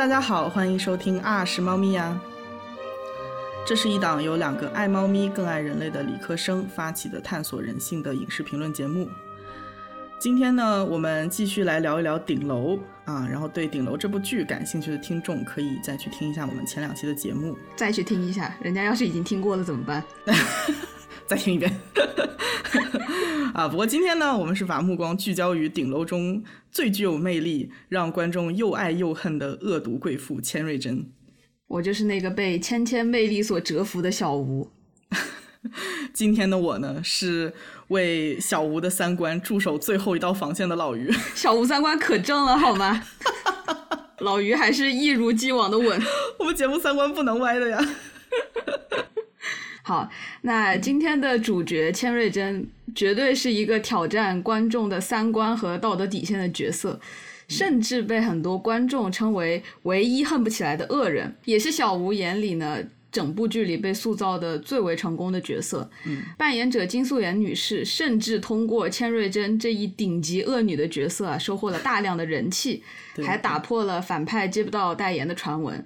[0.00, 2.18] 大家好，欢迎收听啊是猫咪呀。
[3.66, 9.06] 这是一档由两个爱猫咪更爱人类的理科生发起的探索人性的影视评论节目。
[10.18, 17.54] 今天呢，我们继续来聊一聊《顶楼》啊，然后对《顶楼》这部剧感兴趣的听众可以再去听一下我们前两期的节目。
[17.76, 20.02] 再去听一下，人家要是已经听过了怎么办？
[21.30, 21.72] 再听一遍。
[23.54, 31.08] 啊，不过今天呢，我们是把目光聚焦于《顶楼》中最具有魅力、让观众又爱又恨的恶毒贵妇千瑞珍。
[31.68, 34.72] 我就是那个被芊芊魅力所折服的小吴。
[36.12, 37.52] 今天的我呢，是
[37.88, 41.12] 为小吴的三观驻守最后一道防线的老于。
[41.36, 43.04] 小吴三观可正了，好吗？
[44.18, 46.02] 老于还是一如既往的稳。
[46.40, 47.78] 我们节目三观不能歪的呀。
[49.90, 50.08] 好，
[50.42, 57.00] 那今天的主角千瑞珍绝对是一个挑战观众的三观和道德底线的角色，
[57.48, 62.78] 甚至被很多观众称为唯一恨不起来的恶人，也是小吴眼里呢
[63.10, 65.90] 整部剧里被塑造的最为成功的角色。
[66.06, 72.84] 嗯，扮演者金素妍女士甚至通过千瑞珍这一顶级恶女的角色啊，收获了大量的人气，
[73.26, 75.84] 还打破了反派接不到代言的传闻。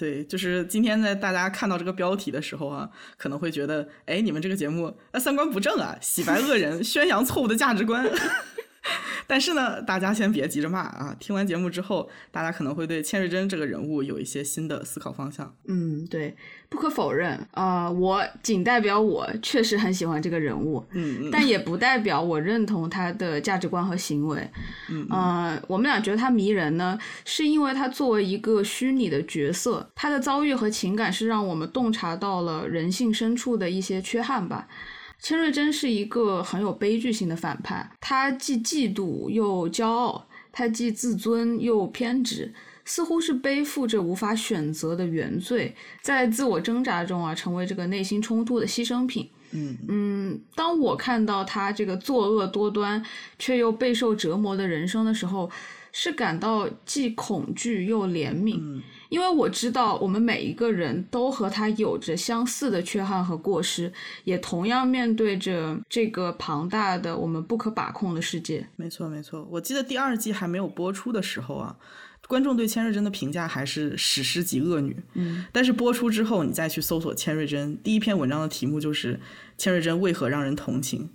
[0.00, 8.10] 对，就是今天在大家看到这个标题的时候啊，可能会觉得，哎，你们这个节目啊三观不正啊，洗白恶人，宣扬错误的价值观。
[9.26, 11.14] 但是呢，大家先别急着骂啊！
[11.20, 15.54] 听完节目之后，大家可能会对千瑞珍这个人物有一些新的思考方向。
[15.66, 16.34] 嗯，对，
[16.68, 24.50] 不可否认啊，我仅代表我确实很喜欢这个人物，嗯，但也不代表我认同他的价值观和行为。
[24.88, 34.66] 嗯，呃，我们俩觉得他迷人呢，是因为他作为一个虚拟的角色，他的遭遇和情感是让我们洞察到了人性深处的一些缺憾吧。
[35.22, 42.52] 千瑞珍是一个很有悲剧性的反派，他既嫉妒又骄傲，他既自尊又偏执，
[42.84, 49.28] 似乎是背负着无法选择的原罪，在自我挣扎中啊，成为这个内心冲突的牺牲品。
[49.52, 53.04] 嗯嗯，当我看到他这个作恶多端
[53.38, 55.50] 却又备受折磨的人生的时候，
[55.92, 58.80] 是感到既恐惧又怜悯。
[59.10, 63.92] 因为我知道，我们每一个人都和他有着相似的缺憾和过失，
[64.24, 68.66] 也同样面对着这个庞大的、我们不可把控的世界。
[68.76, 69.46] 没错，没错。
[69.50, 71.76] 我记得第二季还没有播出的时候啊，
[72.28, 74.96] 观众对千瑞珍的评价还是史诗级恶女。
[75.14, 79.20] 嗯，但是播出之后，你再去搜索千瑞珍，第一篇文章的题目就是
[79.58, 81.10] “千瑞珍为何让人同情”。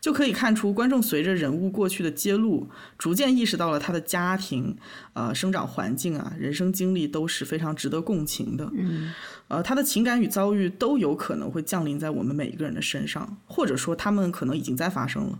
[0.00, 4.76] 就可以看出，观众随着人物过去的揭露，逐渐意识到了他的家庭、
[5.12, 8.70] 呃生长环境啊、人生经历都是非常值得共情的。
[8.74, 9.12] 嗯，
[9.48, 15.38] 呃，他的情感与遭遇都有可能会降临在我们每一个人的身上，或者说他们可能已经在发生了。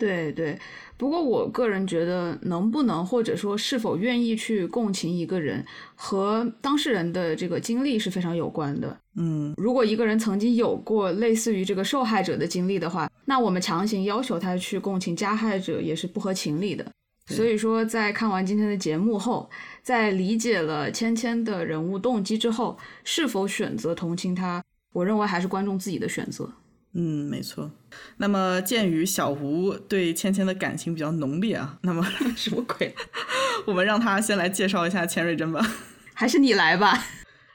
[0.00, 0.58] 对对，
[0.96, 5.62] 不过我个人觉得，能不能或者说是否愿意去共情一个人，
[5.94, 8.98] 和当事人的这个经历是非常有关的。
[9.16, 16.90] 嗯，如果一个人曾经有过类似于这个受害者的经历的话，那我们强行要求他去共情加害者也是不合情理的。
[17.26, 19.48] 所以说，在看完今天的节目后，
[19.82, 26.50] 在理解了芊芊的人物动机之后，是否选择同情他，我认为还是观众自己的选择。
[26.92, 27.70] 嗯，没错。
[28.16, 32.04] 那么，鉴于小吴对芊芊的感情比较浓烈啊，那么
[32.36, 32.94] 什么鬼？
[33.66, 35.64] 我们让他先来介绍一下千瑞珍吧。
[36.14, 37.06] 还是你来吧。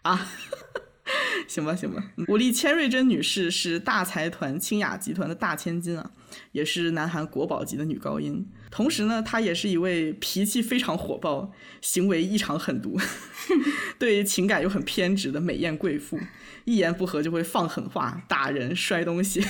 [0.04, 0.28] 啊，
[1.48, 2.12] 行吧，行吧。
[2.28, 6.12] 武力千瑞珍女士是大财团清雅集团的大千金啊，
[6.54, 8.48] 也是南韩国宝级的女高音。
[8.72, 11.52] 同时呢，她也是一位脾气非常火爆、
[11.82, 12.98] 行为异常狠毒、
[14.00, 16.20] 对情感又很偏执的美艳贵妇。
[16.66, 19.46] 一言不合就会放狠话、打人、摔东西，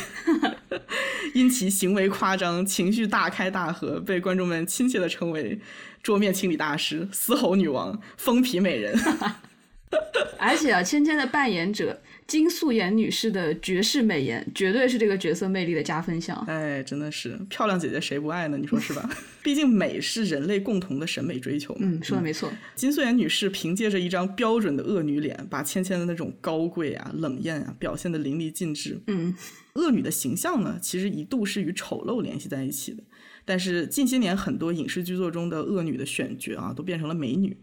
[1.34, 5.60] 因其行为夸张、情绪大开大合，被观众们亲切的称为
[6.04, 8.98] “桌面清理大师”、“嘶吼女王”、“疯皮美人”。
[10.38, 16.36] 而且啊，芊芊的扮演者金素妍女士的绝世美颜，绝对是这个角色魅力的加分项。
[16.48, 18.58] 哎，真的是漂亮姐姐谁不爱呢？
[18.58, 19.10] 你说是吧？
[19.42, 21.82] 毕竟美是人类共同的审美追求嘛。
[21.84, 22.52] 嗯，说的没错。
[22.76, 29.00] 金素妍女士凭借着一张标准的恶女脸，把芊芊的那种高贵啊、冷艳啊表现的淋漓尽致。
[29.08, 29.36] 嗯，
[29.74, 33.04] 恶女的形象呢，其实一度是与丑陋联系在一起的。
[33.48, 37.56] 但是近些年很多影视剧作中的恶女的选角啊，都变成了美女。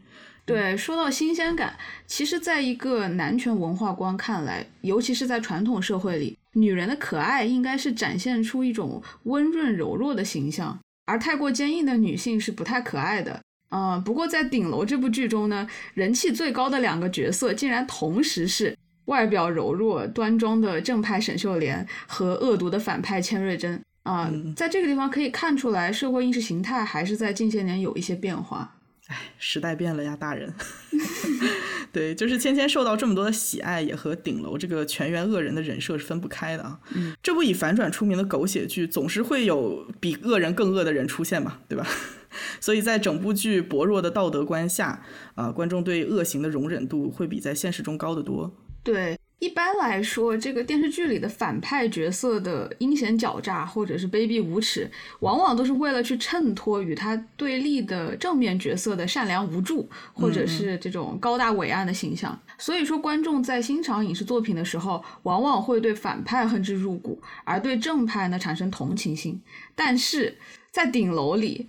[0.44, 13.40] 对，说到新鲜感，其实，在一个男权文化观看来，尤其是在传统社会里，女人的可爱应该是展现出一种温润柔弱的形象，而太过坚硬的女性是不太可爱的。
[13.70, 23.80] 嗯，不过在《顶楼》这部剧中呢，人气最高的两个角色，竟然同时是外表柔弱端庄的正派沈秀莲和恶毒的反派千瑞珍。
[24.02, 28.74] 啊，在这个地方可以看出来，社会意识形态还是在近些年有一些变化。
[29.12, 30.52] 哎， 时代变了呀，大人。
[31.92, 36.80] 对，就是芊芊受到这么多的喜爱，也和顶楼这个全员恶人的人设是分不开的啊。
[36.94, 41.86] 嗯，这部以反转出名的狗血剧，总是会有比恶人更恶的人出现嘛，对吧？
[42.60, 45.02] 所以在整部剧薄弱的道德观下，
[45.34, 48.50] 啊，观众对恶行的容忍度会比在现实中高得多。
[48.82, 49.18] 对。
[49.42, 62.40] 一般来说，这个电视剧里的反派角色的阴险狡诈或者是卑鄙无耻，往往都是为了去衬托与他对立的正面角色的善良无助，或者是这种高大伟岸的形象。
[62.56, 69.42] 所以说，观众在欣赏影视作品的时候，往往会对反派恨之入骨，而对正派呢产生同情心。
[69.74, 70.38] 但是
[70.70, 71.68] 在顶楼里，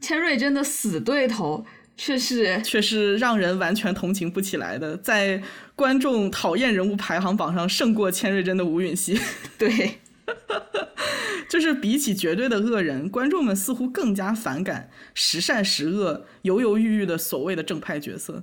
[0.00, 1.66] 千瑞真的死对头。
[1.96, 5.42] 却是却是让人完全同情不起来的，在
[5.76, 9.20] 观众讨厌人物排行榜上胜过千瑞珍的吴允熙。
[9.58, 10.00] 对，
[11.48, 18.42] 就是比起绝对的恶人，观众们似乎更加反感时善时恶、犹犹豫豫的所谓的正派角色。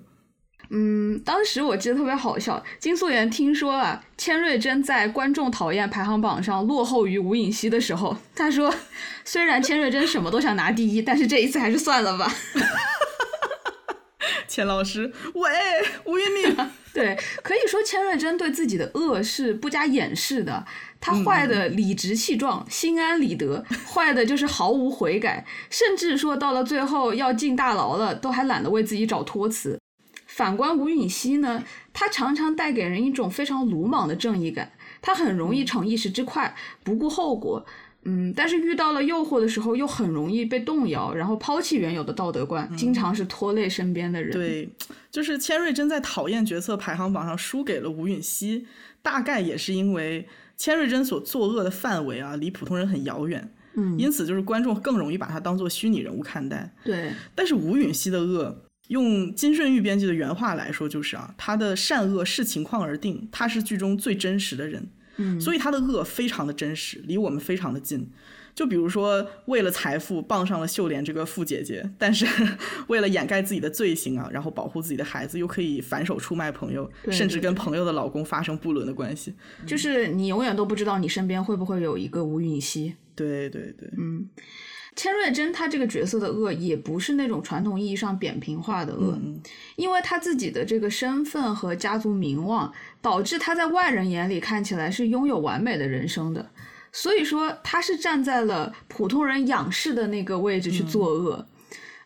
[0.72, 8.72] 嗯，当时我记得特别好笑，金素妍听说啊，千瑞珍在观众讨厌排行榜上落后于吴允熙的时候，她说
[9.26, 12.32] ：“虽然千瑞珍什么都想拿第一，但是这一次还是算了吧。”
[14.50, 15.50] 钱老师，喂，
[16.06, 16.58] 吴云敏，
[16.92, 20.66] 对，可以说千瑞珍对自己的恶是不加掩饰的，
[21.00, 29.80] 他坏的理直气壮，心安理得，坏的就是毫无悔改，甚至说到了最后要进大牢了，都还懒得为自己找托词。
[30.26, 31.64] 反观吴允熙呢，
[31.94, 37.64] 他常常带给人一种非常鲁莽的正义感，他很容易逞一时之快，不顾后果。
[37.64, 37.66] 嗯，
[38.36, 44.32] 但是遇到了诱惑的时候，又很容易被动摇，然后抛弃原有的道德观，经常是拖累身边的人。
[44.32, 44.70] 对，
[45.12, 48.66] 就是千瑞珍在讨厌角色排行榜上输给了吴允熙，
[49.02, 53.52] 大概也是因为千瑞珍所作恶的范围啊，离普通人很遥远。
[53.76, 56.74] 嗯，因此就是观众更容易把他当做虚拟人物看待。
[56.84, 64.88] 对，但是吴允熙的恶，用金顺玉编剧的原话来说，就是啊，他的善恶视情况而定，他是剧中最真实的人。
[65.40, 68.10] 所以他的恶非常的真实，离我们非常的近。
[68.56, 72.26] 就比如说，为了财富傍上了秀莲这个富姐姐，但是
[72.88, 79.34] 为了掩盖自己的罪行啊，然后保护自己的孩子，又可以反手出卖朋友，甚至跟朋友的老公发生不伦的关系。
[79.66, 82.96] 就是你永远都不知道你身边会不会有一个吴允熙。
[83.16, 84.28] 对对对，嗯。
[84.96, 89.18] 千瑞珍她这个角色的恶也不是那种传统意义上扁平化的恶，
[89.76, 96.50] 因为她自己的这个身份和家族名望，导致她在外人眼里看起来是拥有完美的人生的，
[96.92, 101.48] 所以说她是站在了普通人仰视的那个位置去作恶。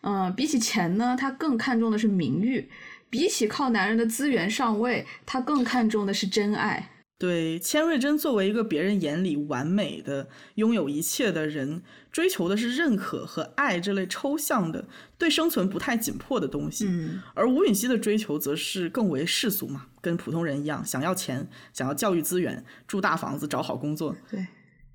[0.02, 2.68] 嗯，比起钱呢，她更看重的是名誉；
[3.08, 6.90] 比起靠男人的资源上位，她更看重的是真爱。
[7.24, 11.82] 对，千瑞珍作为一个别人眼里完美的、拥有一切的人，
[12.12, 14.86] 追求的是认可和爱这类抽象的、
[15.16, 16.86] 对生存不太紧迫的东西。
[16.86, 24.14] 嗯，而吴允熙的追求则是更为世俗嘛，跟普通人一样，想要钱，想要教育资源，住大房子，找好工作。
[24.30, 24.46] 对，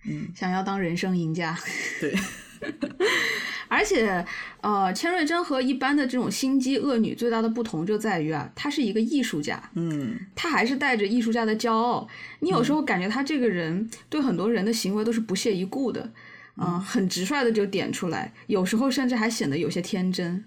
[0.08, 1.58] 嗯，想要当人生赢家。
[2.00, 2.14] 对。
[3.68, 4.26] 而且，
[4.62, 12.08] 呃，千瑞珍和一般的这种心机恶女最大的不同就在于啊，她是一个艺术家，嗯，她还是带着艺术家的骄傲。
[12.40, 16.12] 你有时候感觉她这个人对很多人的行为都是不屑一顾的，
[16.58, 20.44] 嗯，很直率的就点出来，有时候甚至还显得有些天真。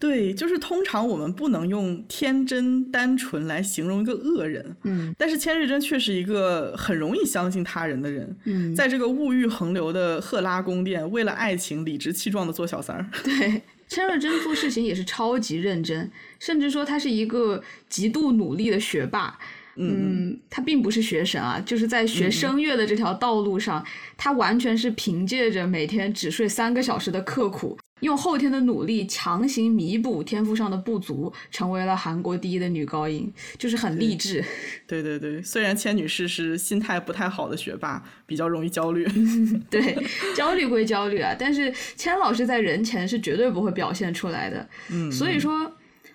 [0.00, 13.06] 对，就是通常我们不能用天真单纯来形容一个恶人，嗯，但是千瑞珍却是一个很容易相信他人的人，嗯，在这个物欲横流的赫拉宫殿，为了爱情理直气壮的做小三儿。
[13.22, 19.38] 对，千瑞珍做事情也是超级认真，甚至说他是一个极度努力的学霸。
[19.76, 23.82] 嗯，他并不是学神啊，就是在学声乐的这条道路上，
[24.18, 34.44] 他完全是凭借着每天只睡三个小时的刻苦，用后天的努力强行弥补天赋上的不足，成为了韩国第一的女高音，就是很励志。
[34.86, 39.06] 对对对，虽然千女士是心态不太好的学霸，比较容易焦虑。
[39.70, 39.96] 对，
[40.34, 44.68] 焦虑归焦虑啊，但是千老师在人前是绝对不会表现出来的。
[44.90, 45.72] 嗯，所以说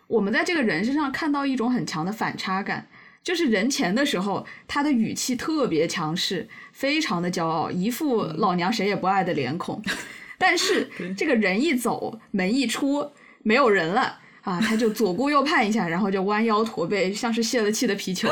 [0.07, 2.87] 我们在这个人身上看到一种很强的反差感。
[3.23, 9.81] 就是人前的时候，他的语气特别强势，非常的骄傲，一副老娘谁也不爱的脸孔。
[10.37, 13.11] 但是这个人一走，门一出，
[13.43, 18.29] 没有人了啊，他就左顾右盼一下，然后就弯腰驼背，像是泄了气的皮球。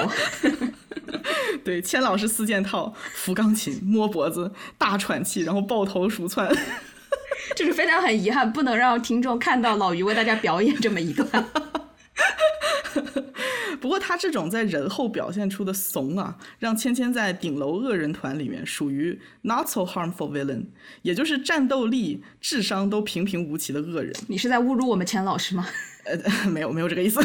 [1.63, 6.53] 对，千老师四件套：扶钢琴、摸脖子、大喘气，然后抱头鼠窜。
[7.55, 11.27] 就是非常很遗憾，不能让听众看到老于为大家表演这么一段。
[13.81, 20.65] 不过他这种在人后表现出的怂啊，让芊芊在顶楼恶人团里面属于 not so harmful villain，
[21.01, 24.13] 也就是战斗力、智商都平平无奇的恶人。
[24.27, 25.67] 你是在侮辱我们钱老师吗？
[26.05, 27.19] 呃，没有没有这个意思。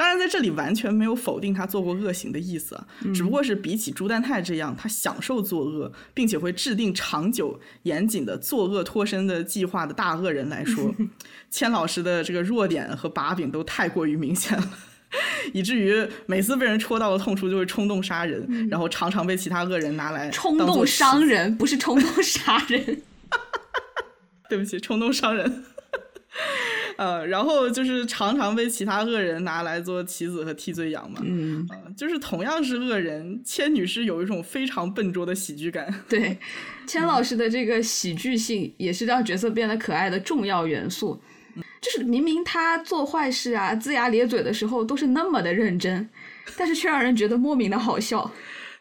[0.00, 10.94] 当然，在这里完全没有否定他做过恶行的意思啊，只不过是比起朱丹泰这样他享受作恶，并且会制定长久严谨的作恶脱身的计划的大恶人来说，
[11.52, 14.70] 千老师的这个弱点和把柄都太过于明显了，
[15.52, 23.02] 以至于每次被人戳到了痛处就会冲动杀人，然后常常被其他恶人拿来冲动伤人，不是冲动杀人。
[24.48, 25.62] 对不起，冲动伤人。
[27.00, 31.22] 呃，然后就是常常被其他恶人拿来做棋子和替罪羊嘛。
[31.24, 31.66] 嗯，
[31.96, 35.90] 就是同样是恶人，千女士有一种非常笨拙的喜剧感。
[36.10, 36.36] 对，
[36.86, 41.18] 千老师的这个喜剧性也是让角色变得可爱的重要元素。
[41.80, 46.06] 就是明明他做坏事啊、龇牙咧嘴的时候都是那么的认真，
[46.58, 48.30] 但是却让人觉得莫名的好笑。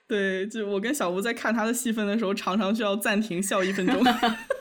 [0.06, 4.04] 对，就我跟小吴在看他的戏份的时候，常常需要暂停笑一分钟。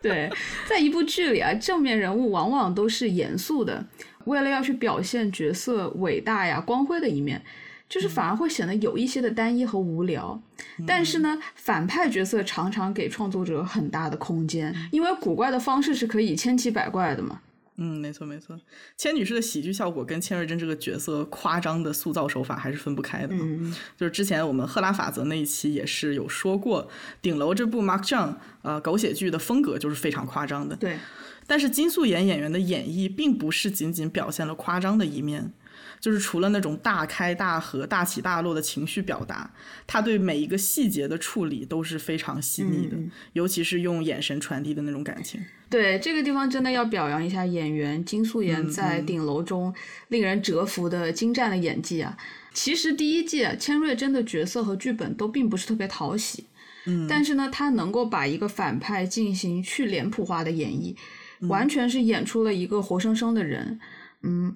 [0.00, 0.30] 对，
[0.68, 3.84] 在一部剧里啊，正面人物往往都是严肃的，
[4.24, 7.42] 为了要去表现角色伟大呀、光辉的一面，
[7.88, 10.40] 就是反而会显得有一些的单一和无聊。
[10.86, 17.40] 但是呢，反派角色常常给创作者很大的空间，因为古怪的方式是可以千奇百怪的嘛。
[17.80, 18.58] 嗯，没错没错，
[18.96, 23.28] 千女士的喜剧效果跟千瑞珍这个角色夸张的塑造手法还是分不开的。
[23.30, 26.88] 嗯，就是之前我们赫拉法则那一期也是有说过，
[27.22, 30.74] 顶楼这部 Mark John 呃狗血剧的风格就是非常夸张的。
[30.74, 30.98] 对，
[31.46, 35.52] 但是金素妍演员的演绎并不是仅仅表现了夸张的一面。
[36.00, 39.50] 就是除了那种大开大合、大起大落的情绪表达，
[39.86, 42.96] 他对每一个细节的处理都是非常细腻的，
[43.32, 45.44] 尤其是用眼神传递的那种感情。
[45.70, 49.74] 对这个地方真的要表扬一下演员金素妍在顶楼中
[50.08, 52.16] 令人折服的精湛的演技啊！
[52.54, 56.46] 其实第一季千瑞珍的角色和剧本都并不是特别讨喜，
[56.86, 60.96] 嗯，但是呢，他能够把一个反派进行去脸谱化的演绎，
[61.40, 63.60] 完全是演出了一个活生生的人。
[63.60, 63.80] 嗯，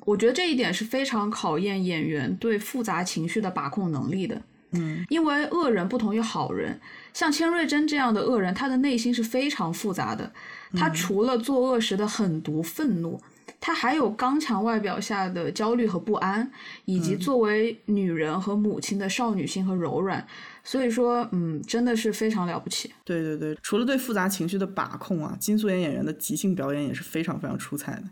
[0.04, 4.42] 我觉得这一点是非常考验演员对复杂情绪的把控能力的。
[4.72, 6.80] 嗯，因为恶人不同于好人，
[7.12, 10.32] 像千瑞珍这样的恶人，他的内心是非常复杂的。
[10.74, 13.20] 他除了作恶时的狠毒愤怒，
[13.60, 16.50] 他还有刚强外表下的焦虑和不安，
[16.86, 20.26] 以及作为女人和母亲的少女心和柔软。
[20.64, 22.92] 所以说，嗯，真的是非常了不起。
[23.04, 28.04] 对对对，除了对复杂情绪的把控啊，金素妍演员的即兴表演也是非常非常出彩的。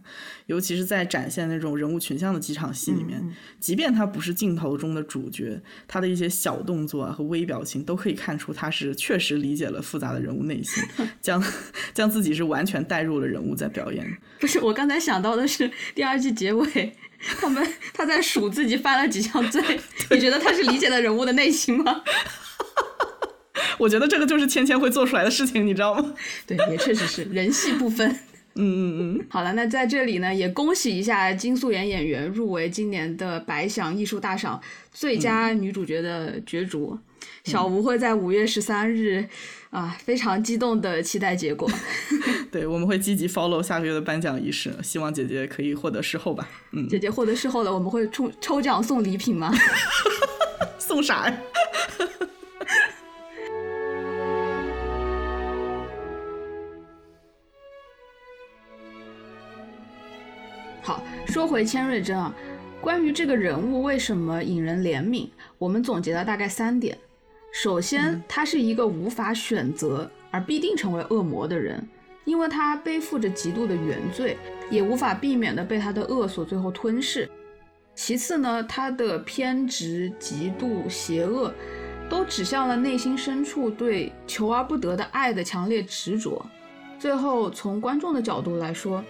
[0.47, 3.23] 尤其是在展现那种人物群像的几场戏里面，
[3.61, 10.83] 即便他不是镜头中的主角，他的一些小动作啊和微表情都可以看出他是确实理解了复杂的人物内心，
[11.23, 11.43] 将
[11.95, 14.19] 将自己是完全带入了人物在表演。
[14.41, 16.97] 不是，我刚才想到的是第二季结尾，
[17.39, 19.63] 他们他在数自己犯了几项罪，
[20.11, 22.03] 你觉得他是理解了人物的内心吗？
[23.79, 26.15] 我觉得这个就是芊芊会做出来的事情，你知道吗？
[26.47, 28.09] 对，也确实是人戏不分。
[28.55, 29.27] 嗯嗯嗯。
[29.31, 34.61] 好了，那在这里呢，也恭喜一下金素妍演员入围今年的白想艺术大赏
[34.93, 36.99] 最佳女主角的角逐。
[37.45, 39.27] 小吴会在五月十三日
[39.71, 41.71] 啊，非常激动的期待结果。
[42.51, 46.49] 对，我们会积极 follow 下个月的颁奖仪式，希望姐姐可以获得事后吧。
[46.73, 49.53] 嗯，姐姐获得事后了，我们会抽抽奖送礼品吗？
[50.77, 51.39] 送啥呀？
[60.83, 62.35] 好，说回千瑞珍啊，
[62.81, 66.99] 关于这个人物为什么引人怜悯，我们总结了大概三点。
[67.53, 71.87] 首先，他是一个无法选择而必定成为恶魔的人，
[72.25, 74.37] 因为他背负着极度的原罪，
[74.71, 77.29] 也无法避免的被他的恶所最后吞噬。
[77.95, 81.53] 其次呢，他的偏执、极度、邪恶，
[82.09, 86.45] 都指向了内心深处对求而不得的爱的强烈执着。
[86.99, 89.05] 最后，从观众的角度来说，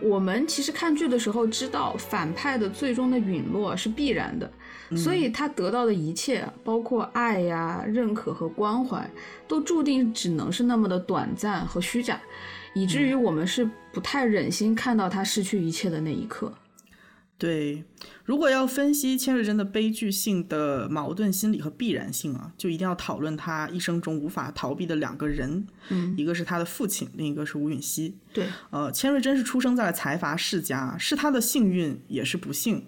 [0.00, 4.50] 我们其实看剧的时候知道，反派的最终的陨落是必然的，
[4.96, 9.10] 所以他得到的一切，包括爱呀、认可和关怀，
[9.48, 12.20] 都注定只能是那么的短暂和虚假，
[12.74, 16.52] 以至于我们是不太忍心看到他失去一切的那一刻。
[17.38, 17.82] 对，
[18.24, 28.16] 如果要分析千瑞珍的悲剧性的矛盾心理和必然性啊，就一定要讨论他一生中无法逃避的两个人，嗯，一个是他的父亲，另一个是吴允熙。
[28.32, 32.84] 对，呃，千瑞珍是出生在了财阀世家，是他的幸运也是不幸。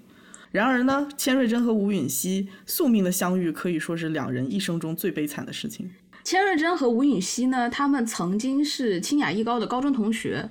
[0.55, 5.91] 然而呢，千瑞珍和吴允熙宿命的相遇可以说是两人一生中最悲惨的事情。
[6.23, 10.49] 千瑞珍和吴允熙呢，他们曾经是清雅艺高的高中同学，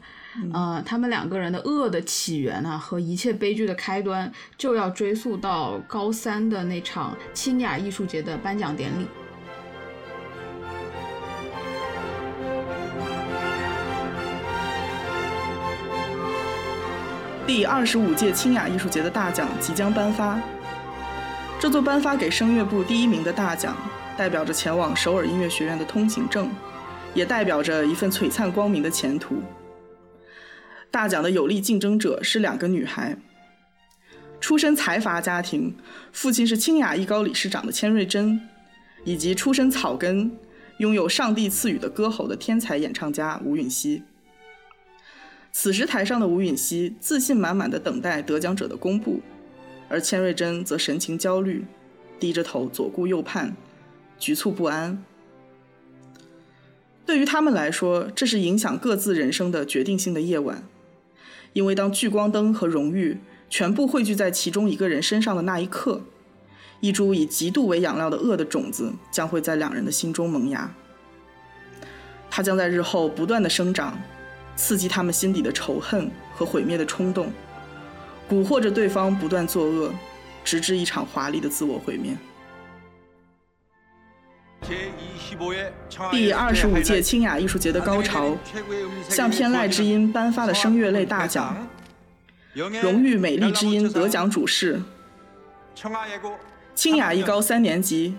[0.51, 9.05] 呃，他们两个人的恶的起源啊，和一切悲剧的开端，就要追溯到高三的那场清雅艺术节的颁奖典礼。
[17.45, 20.39] 第二十五届清雅艺术节的大奖即将颁发，
[21.59, 23.75] 这座颁发给声乐部第一名的大奖。
[24.15, 26.49] 代表着前往首尔音乐学院的通行证，
[27.15, 29.41] 也代表着一份璀璨光明的前途。
[30.91, 33.17] 大奖的有力竞争者是两个女孩，
[34.39, 35.75] 出身财阀家庭，
[36.11, 38.39] 父亲是清雅艺高理事长的千瑞珍，
[39.03, 40.31] 以及出身草根、
[40.77, 44.03] 拥有上帝赐予的歌喉的天才演唱家吴允熙。
[45.55, 49.21] 此时台上的吴允熙自信满满的等待得奖者的公布，
[49.87, 51.63] 而千瑞珍则神情焦虑，
[52.19, 53.55] 低着头左顾右盼。
[54.19, 55.03] 局促不安，
[57.05, 60.63] 对于他们来说，这是影响各自人生的决定性的夜晚。
[61.51, 63.19] 因为当聚光灯和荣誉
[63.49, 66.01] 全部汇聚在其中一个人身上的那一刻，
[66.79, 70.73] 一株以嫉妒为养料的恶的种子将会在两人的心中萌芽。
[72.29, 73.99] 它将在日后不断的生长，
[74.55, 77.31] 刺激他们心底的仇恨和毁灭的冲动，
[78.29, 79.91] 蛊惑着对方不断作恶，
[80.43, 82.15] 直至一场华丽的自我毁灭。
[86.11, 88.37] 第二十五届清雅艺术节的高潮，
[89.09, 91.67] 向天籁之音颁发了声乐类大奖，
[92.53, 94.81] 荣誉美丽之音得奖主事，
[96.73, 98.15] 清雅艺高三年级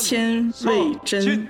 [0.00, 1.46] 千瑞珍。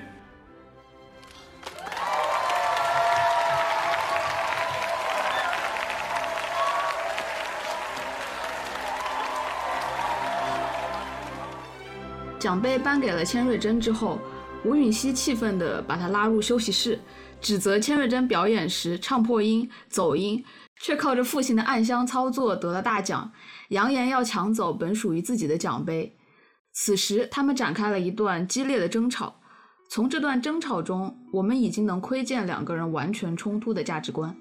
[12.43, 14.19] 奖杯颁给了千瑞珍之后，
[14.65, 16.99] 吴允熙气愤地把她拉入休息室，
[17.41, 20.45] 指责千瑞珍表演时唱破音、走音，
[20.81, 23.31] 却靠着父亲的暗箱操作得了大奖，
[23.69, 26.17] 扬言要抢走本属于自己的奖杯。
[26.73, 29.37] 此时，他们展开了一段激烈的争吵。
[29.89, 34.35] 从这段争吵中，我们已经能窥见两个人完全冲突的价值观。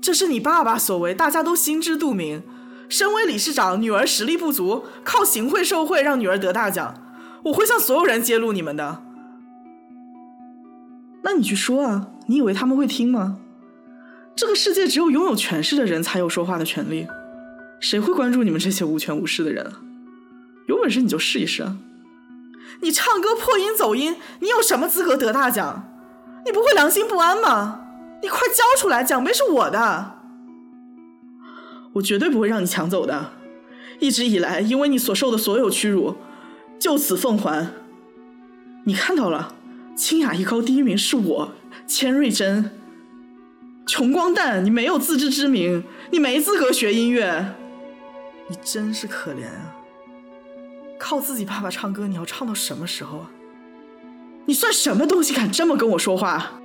[0.00, 2.42] 这是你爸爸所为，大家都心知肚明。
[2.92, 6.94] 身为理事长，女儿实力不足，靠行贿受贿让女儿得大奖，
[7.44, 9.02] 我会向所有人揭露你们的。
[11.22, 13.38] 那你去说啊，你以为他们会听吗？
[14.36, 17.08] 这个世界只有拥有权势的人才有说话的权利，
[17.80, 19.72] 谁会关注你们这些无权无势的人？
[20.68, 21.78] 有本事你就试一试啊！
[22.82, 25.88] 你唱歌破音走音，你有什么资格得大奖？
[26.44, 27.86] 你不会良心不安吗？
[28.20, 30.18] 你快交出来，奖杯是我的。
[31.94, 33.32] 我绝对不会让你抢走的。
[34.00, 36.16] 一直以来，因为你所受的所有屈辱，
[36.78, 37.68] 就此奉还。
[38.84, 39.54] 你看到了，
[39.96, 41.52] 清雅艺高第一名是我，
[41.86, 42.70] 千瑞珍。
[43.86, 47.54] 穷光蛋，你没有自知之明，你没资格学音乐。
[48.48, 49.76] 你真是可怜啊！
[50.98, 53.30] 靠自己爸爸唱歌，你要唱到什么时候啊？
[54.46, 56.60] 你算什么东西，敢这么跟我说话？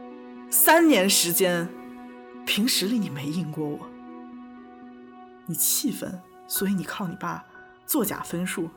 [0.49, 1.67] 三年时间，
[2.45, 3.79] 凭实力你没赢过我。
[5.47, 7.43] 你气愤，所以你靠你爸
[7.85, 8.69] 作假分数。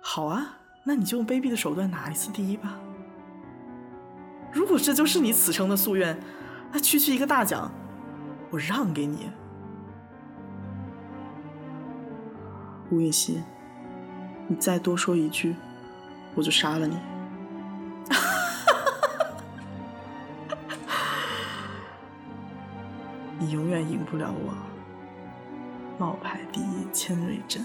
[0.00, 2.78] 好啊，那你就用卑鄙的手段拿一次第一吧。
[4.52, 6.18] 如果这就是你此生的夙愿，
[6.72, 7.72] 那区区一个大奖，
[8.50, 9.30] 我让给你。
[12.90, 13.42] 吴月熙，
[14.48, 15.56] 你再多说一句，
[16.34, 16.98] 我就杀了你。
[23.38, 24.52] 你永远赢不了我。
[26.00, 27.62] 冒牌第一，千瑞珍，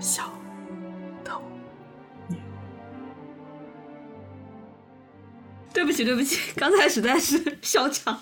[0.00, 0.32] 小。
[5.74, 8.18] 对不起，对不起，刚才实在是笑场。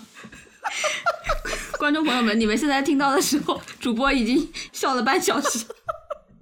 [1.78, 5.64] 观众朋友们，你们现在听到的时候，主播已经笑了半小时。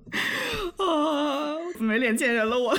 [0.78, 2.74] 啊，没脸见人了，我。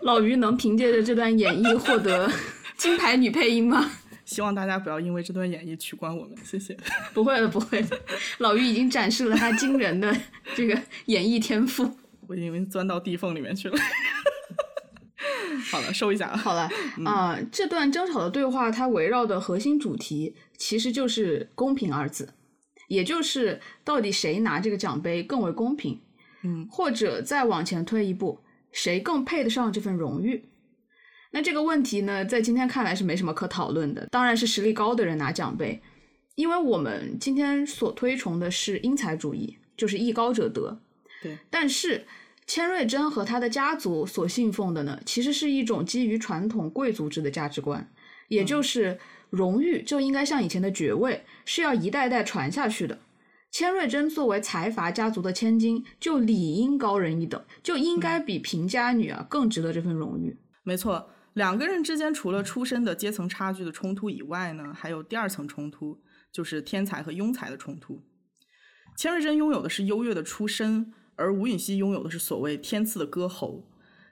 [0.00, 2.32] 老于能凭借着这段演绎获得
[2.78, 3.90] 金牌女配音吗？
[4.34, 6.76] 希望大家不要因为这段演绎取关我们，谢谢。
[7.14, 7.96] 不会的，不会的，
[8.38, 10.12] 老于已经展示了他惊人的
[10.56, 11.88] 这个演绎天赋。
[12.26, 13.78] 我已经钻到地缝里面去了。
[15.70, 16.36] 好了，收一下。
[16.36, 16.68] 好了
[17.06, 22.34] 啊，这段争吵的对话，它围绕的核心主题其实就是“公平”二字，
[22.88, 26.00] 也就是到底谁拿这个奖杯更为公平？
[26.42, 28.40] 嗯，或者再往前推一步，
[28.72, 30.48] 谁更配得上这份荣誉？
[31.34, 35.82] 那这个问题呢，在今天看来是没什么可讨论的，当然是实力高的人拿奖杯，
[36.36, 40.80] 因为我们今天所推崇的是英才主义，就是艺高者得。
[41.20, 41.36] 对。
[41.50, 42.06] 但是
[42.46, 47.90] 千瑞珍和他的家族所信奉的呢，其实是一种基于传统贵族制的价值观，
[48.28, 48.96] 也就是
[49.30, 52.96] 荣誉就应该像以前的爵位，是要一代代传下去的。
[53.50, 60.36] 千瑞珍作为财阀家族的千金，就理应高人一等，就应该比平家女啊更值得这份荣誉。
[60.62, 66.00] 没错，两个人之间除了出身的阶层差距的冲突以外呢，还有第二层冲突，
[66.32, 68.02] 就是天才和庸才的冲突。
[68.96, 70.92] 千瑞珍拥有的是优越的出身。
[71.16, 73.64] 而吴允熙拥有的是所谓天赐的歌喉，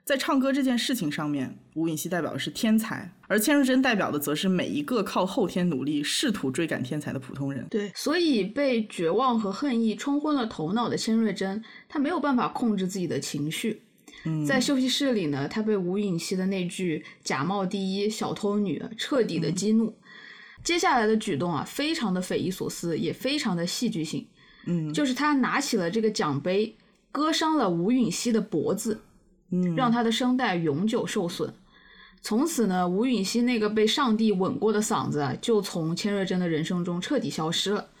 [0.05, 7.67] 在唱歌这件事情上面，吴允熙代表的是天才，而千瑞珍代表的则是每一个靠后天努力试图追赶天才的普通人。
[7.69, 13.81] 对，所以被绝望和恨意冲昏了头脑的千瑞珍，他没有办法控制自己的情绪。
[14.47, 19.97] 在休息室里呢，他被吴允熙的那句“假冒第一，小偷女”彻底的激怒。
[20.63, 24.27] 接下来的举动啊，非常的匪夷所思，也非常的戏剧性。
[24.65, 26.75] 嗯，就是他拿起了这个奖杯。
[27.11, 28.99] 割伤了吴允熙的脖子，
[29.51, 31.53] 嗯，让他的声带永久受损。
[32.23, 37.91] 从此呢，吴允熙那个被上帝吻过的嗓子就从千瑞珍的人生中彻底消失了。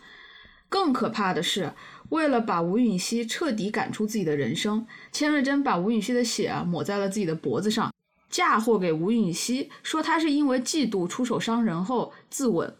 [0.67, 1.71] 更可怕的是，
[2.09, 7.91] 为了把吴允熙彻底赶出自己的人生，千瑞珍把吴允熙的血啊抹在了自己的脖子上，
[8.29, 12.71] 嫁祸给吴允熙，说他是因为嫉妒出手伤人后自刎。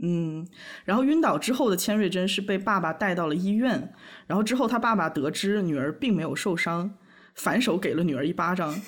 [0.00, 0.46] 嗯，
[0.84, 3.92] 然后晕倒之后的千瑞珍是被爸爸带到了医院，
[4.26, 6.90] 然后之后他爸爸得知女儿并没有受伤，
[7.34, 8.80] 反手给了女儿一巴掌，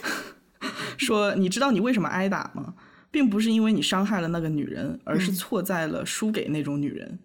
[0.97, 2.75] 说：“你知道你为什么挨打吗？
[3.11, 7.19] 并不是因为你伤害了那个女人，而是错在了输给那种女人。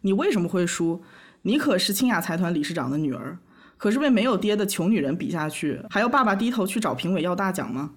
[0.00, 1.00] 你为什么会输？
[1.48, 3.38] 你可是清雅财团理事长的女儿，
[3.78, 7.92] 可是被没有爹的穷女人比下去，还要爸爸低头去找评委要大奖吗？”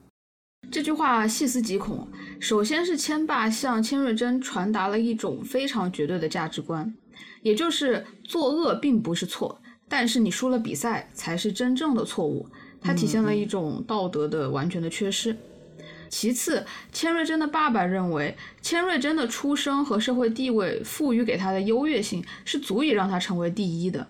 [0.71, 2.07] 这句话细思极恐。
[2.39, 6.95] 首先是千爸向千瑞珍传达了一种非常绝对的价值观，
[7.41, 12.47] 也就是作恶并不是错，但是你输了比赛才是真正的错误。
[12.79, 15.35] 它体现了一种道德的完全的缺失。
[16.11, 24.05] 其次，千瑞珍的爸爸认为，千瑞珍的出生和社会地位赋予给他的优越性是足以让他成为第一的，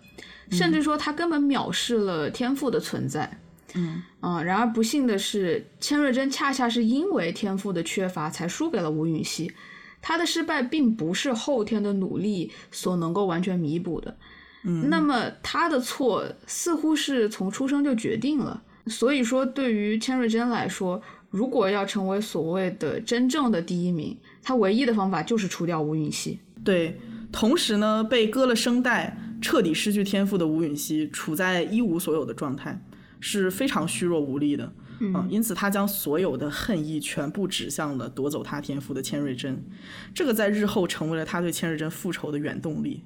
[0.50, 3.40] 甚至说他根本藐视了天赋的存在。
[3.76, 9.54] 嗯啊，然而不幸的是，千瑞珍恰恰是因为天赋的缺乏，才输给了吴允熙。
[10.02, 14.18] 他的失败并不是后天的努力所能够完全弥补的。
[14.64, 18.64] 嗯，那么他的错似乎是从出生就决定了。
[18.88, 21.00] 所以说，对于千瑞珍来说，
[21.32, 26.40] 如果要成为所谓的真正的第一名，他唯一的方法就是除掉吴允熙。
[26.64, 27.00] 对，
[27.32, 32.80] 同时呢，被割了声带、彻底失去天赋的吴允熙，处在一无所有的状态。
[33.24, 39.64] 是非常虚弱无力的，嗯，因此他将所有的恨意全部指向了夺走他天赋的千瑞珍，
[40.12, 43.04] 这个在日后成为了他对千瑞珍复仇的原动力。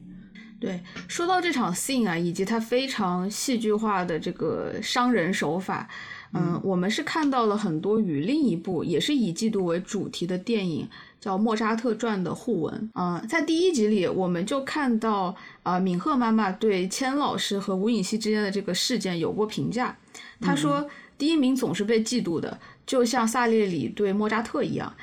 [0.58, 5.90] 对，说到这场 scene 啊，以及他非常戏剧化的这个伤人手法，
[6.36, 10.88] 嗯，我们是看到了很多与另一部也是以嫉妒为主题的电影
[11.20, 19.98] 叫《莫扎特传》的互文啊，在第一集里我们就看到啊，敏赫妈妈对千老师和吴颖熙之间的这个事件有过评价。
[20.42, 24.94] 她说：“第一名总是被嫉妒的，就像萨列里对莫扎特一样。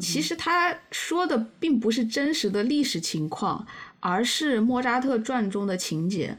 [0.00, 3.66] 其实他说的并不是真实的历史情况，
[4.00, 6.38] 而是《莫扎特传》中的情节。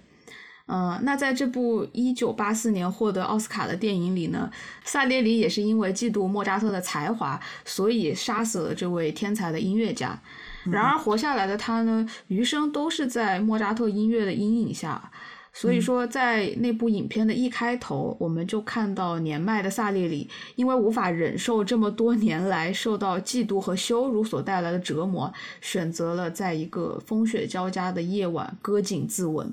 [0.68, 4.50] 嗯，那在这部一九八四年获得奥斯卡的电影里呢，
[4.84, 10.20] 萨列里也是因为嫉妒莫扎特的才华，所以杀死了这位天才的音乐家。
[10.64, 15.12] 然而活下来的他呢，余生都是在莫扎特音乐的阴影下。”
[15.58, 29.48] 所以说，在那部影片的一开头，我们就看到年迈的萨列里，因为无法忍受这么多年来受到嫉妒和羞辱所带来的折磨，选择了在一个风雪交加的夜晚割颈自刎。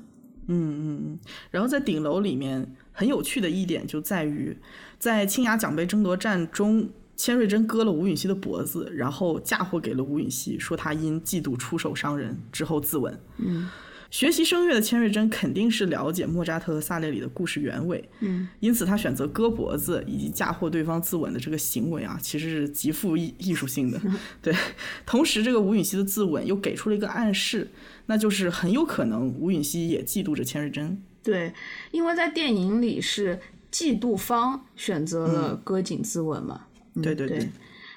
[0.46, 1.18] 嗯嗯嗯。
[1.50, 4.57] 然后在顶楼里面，很有趣的一点就在于，
[4.98, 13.14] 在青雅奖杯争夺战中，千瑞珍割了吴允熙的脖子，然后嫁祸给了吴允熙，说他因嫉妒出手伤人，之后自刎。
[13.38, 13.68] 嗯。
[14.12, 23.98] 学习声乐的千瑞珍肯定是了解莫扎特和萨列里的故事原委，嗯，因此他选择割脖子以及嫁祸对方自刎的这个行为啊，其实是极富艺艺术性的。
[24.42, 24.55] 对，
[25.07, 27.70] 同时这个吴允熙的自刎又给出了一个暗示，
[28.05, 31.03] 那就是很有可能吴允熙也嫉妒着千瑞珍。
[31.22, 31.55] 对，
[31.90, 33.40] 因为在电影里是
[33.72, 36.66] 嫉妒方选择了割颈自刎嘛。
[37.03, 37.48] 对对对。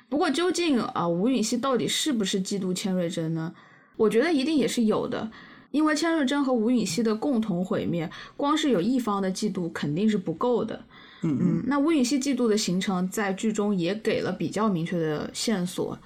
[0.08, 3.54] 不过究竟啊，吴允熙到底是不是嫉妒千瑞珍呢？
[3.98, 5.30] 我觉得一定也是有的。
[5.76, 10.86] 因为千瑞珍和吴允熙的共同毁灭，光是有一方的嫉妒肯定是不够的。
[11.22, 16.00] 嗯嗯，那吴允熙嫉妒的形成，在剧中也给了比较明确的线索。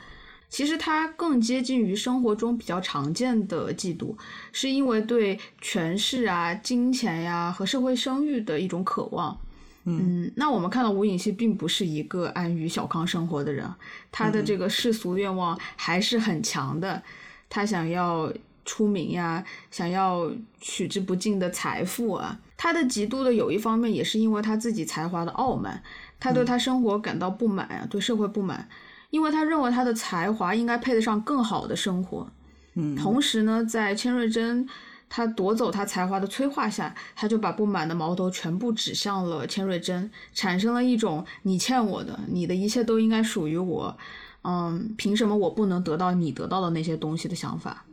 [0.49, 4.15] 其实它更接近于生活中比较常见的嫉妒，
[4.51, 9.38] 是因为对权势啊、金钱呀和社会声誉的一种渴望。
[9.84, 13.71] 嗯，那我们看到吴允熙并不是一个安于小康生活的人，
[14.12, 17.03] 他的这个世俗愿望还是很强的，
[17.47, 18.34] 他想要
[18.69, 22.39] 出名呀，想要取之不尽的财富啊。
[22.55, 25.82] 他的嫉妒的有一方面也是因为他自己才华的傲慢，
[26.19, 28.69] 他对他生活感到不满啊，对社会不满，
[29.10, 32.29] 因为他认为他的才华应该配得上更好的生活。
[32.75, 34.69] 嗯，同时呢，在千瑞珍
[35.10, 43.97] 他夺走他才华的催化下，他就把不满的矛头全部指向了千瑞珍，产生了一种你欠我的，你的一切都应该属于我，
[44.43, 47.86] 嗯，凭什么我不能得到你得到的那些东西的想法。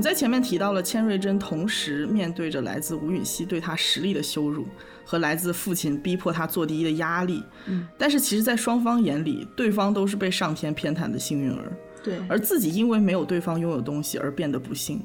[0.00, 4.66] 们在前面提到了千瑞珍同时面对着来自吴允熙对她实力的羞辱
[5.04, 15.02] 和来自父亲逼迫她做第一的压力，嗯，但是其实，在双方眼里，对方都是被上天偏袒的幸运儿，对，而自己因为没有对方拥有东西而变得不幸。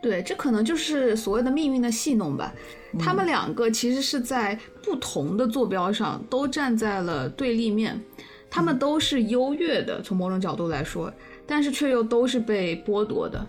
[0.00, 2.52] 对，这可能就是所谓的命运的戏弄吧。
[2.98, 8.02] 他们两个其实是在不同的坐标上都站在了对立面，
[8.50, 11.12] 他们都是优越的，从某种角度来说，
[11.46, 13.46] 但是却又都是被剥夺的。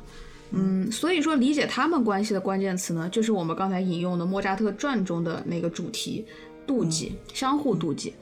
[0.54, 6.26] 嗯，所以说理解他们关系的关键词呢，就是我们刚才引用的莫扎特传中的那个主题——
[6.66, 8.14] 妒忌，相互妒忌。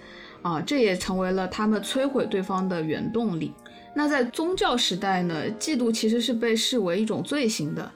[0.41, 3.51] 啊，这也成为了他们摧毁对方的原动力。
[3.93, 7.91] 那在宗教时代呢，嫉妒其实是被视为一种罪行的。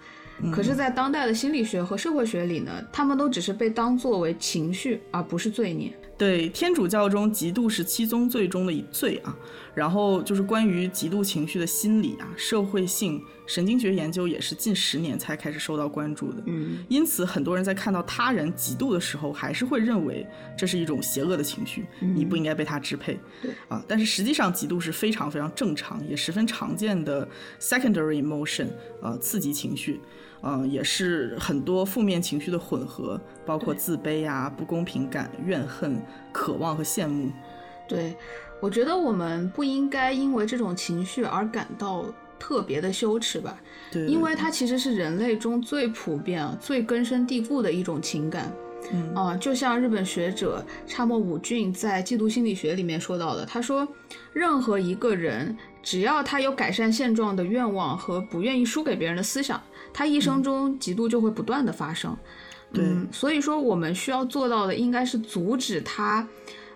[0.52, 5.91] 可是，在当代的心理学和社会学里呢，他们都只是被当作为情绪，而不是罪孽。
[6.17, 9.36] 对，天主教中嫉妒是七宗罪中的一罪啊。
[9.73, 16.41] 然后就是关于嫉妒情绪的心理啊、社会性、神经学研究也是近十年才开始受到关注的。
[16.45, 20.25] 嗯，因此很多人在看到他人嫉妒的时候，还是会认为
[20.58, 23.19] 这是一种邪恶的情绪，你不应该被它支配。
[23.41, 27.28] 对啊，但是实际上嫉妒是非常非常正常，也十分常见的
[27.60, 28.67] secondary emotion，
[29.01, 29.99] 呃，刺激情绪。
[30.45, 35.99] 嗯，也是很多负面情绪的混合，包括自卑啊、不公平感、怨恨、
[36.31, 37.31] 渴望和羡慕。
[37.88, 38.15] 对，
[38.62, 42.05] 我觉得我们不应该因为这种情绪而感到
[42.38, 43.58] 特别的羞耻吧？
[43.91, 48.51] 对，因为它其实是人类中最普遍、最根深蒂固的一种情感。
[48.93, 53.88] 嗯啊，就像日本学者差莫武俊在《嫉妒心理学》里面说到的，他说，
[54.31, 59.60] 任何一个人只要他有改善现状的愿望和不愿意输给别人的思想。
[59.97, 62.13] 他一生中嫉妒就会不断的发生，
[62.73, 66.27] 对，所以说我们需要做到的应该是阻止他，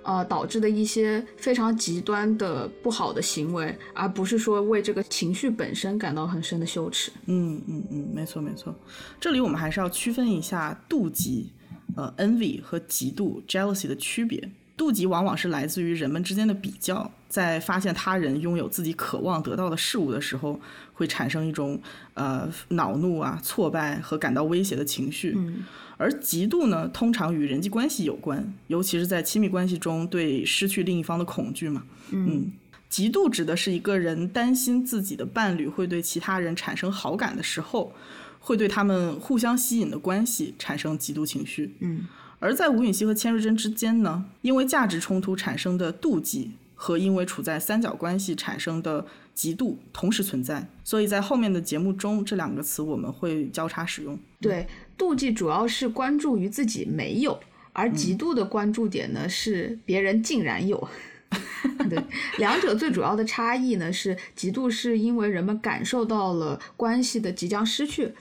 [0.03, 7.11] 呃导致的一些非常极端的不好的行为，而不是说为这个情绪本身感到很深的羞耻。
[7.25, 8.73] 嗯嗯嗯，没错没错，
[9.19, 11.51] 这里我们还是要区分一下妒忌，
[11.97, 14.49] 呃，envy 和嫉妒 jealousy 的区别。
[14.79, 20.57] 妒忌往往是来自于人们之间的比较，在发现他人拥有自己渴望得到的事物的时候，
[20.93, 21.79] 会产生一种
[22.13, 25.33] 呃恼怒啊、挫败和感到威胁的情绪。
[25.35, 25.65] 嗯，
[25.97, 31.83] 而嫉妒呢，通常与人际关系有关，尤其是在亲密关系中对失去另一方的恐惧嘛。
[32.11, 32.51] 嗯，
[32.89, 37.93] 嫉妒指的是一个人担心自己的伴侣会对其他人产生好感的时候，
[38.39, 41.75] 会对他们互相吸引的关系产生嫉妒情绪。
[41.81, 42.07] 嗯。
[42.39, 54.17] 而在吴允熙和千瑞珍之间呢，因为价值冲突产生的妒忌和因为处在三角关系产生的嫉妒同时存在，所以在后面的节目中，这两个词我们会交叉使用。
[54.39, 57.39] 对，妒忌主要是关注于自己没有，
[57.73, 60.87] 而嫉妒的关注点呢是别人竟然有。
[61.89, 62.01] 对，
[62.37, 68.13] 两者最主要的差异呢是，嫉妒是因为人们感受到了关系的即将失去。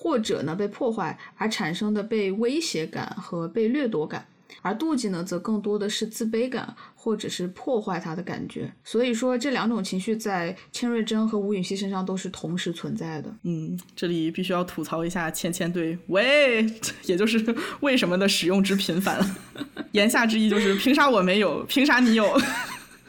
[0.00, 4.24] 或者呢被破坏而产生的被威胁感和被掠夺感，
[4.62, 8.72] 而妒忌呢则更多的是自卑感或者是破坏他的感觉。
[8.84, 13.34] 所以说这两种情绪在千瑞珍和吴允熙身上都是同时存在的。
[13.42, 16.64] 嗯，这里必须要吐槽一下芊芊对“喂”
[17.06, 19.18] 也就是为什么的使用之频繁，
[19.90, 22.40] 言下之意就是凭啥我没有，凭啥你有。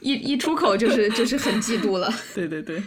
[0.01, 2.11] 一一出口就是就是很嫉妒了。
[2.33, 2.81] 对对对，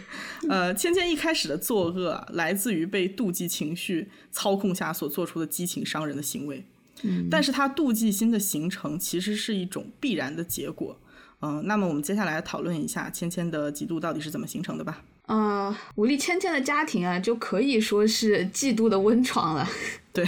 [0.49, 6.65] 呃，芊芊一开始的作恶来自于被妒忌情绪操控下所做出的激情伤人的行为。
[7.03, 10.99] 嗯，但是他妒忌心的形成其实是一种必然的结果。
[11.41, 15.03] 嗯，那么我们接下来讨论一下芊芊的嫉妒到底是怎么形成的吧。
[15.25, 19.67] 呃，武力芊芊的家庭啊，就可以说是嫉妒的温床了。
[20.11, 20.23] 对，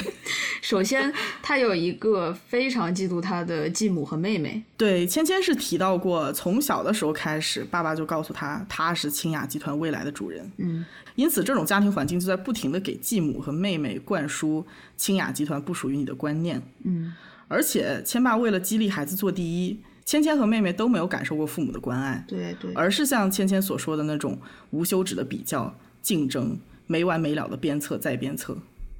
[0.62, 4.64] 首先他有一个非常嫉妒他的继母和妹妹。
[4.78, 10.50] 对，芊芊是提到过，从小的时候开始，爸爸就告诉他，他是清雅集团未来的主人。
[10.58, 10.84] 嗯，
[11.16, 14.66] 因此这种家庭环境就在不停的给继母和妹妹灌输
[14.98, 16.60] 清雅集团不属于你的观念。
[16.84, 17.14] 嗯，
[17.48, 19.80] 而且千爸为了激励孩子做第一。
[20.06, 24.38] 芊芊和妹妹都没有感受过父母的关爱，对对，而是像芊芊所说的那种
[24.70, 28.56] 无休止的比较、竞争、没完没了的鞭策再鞭策。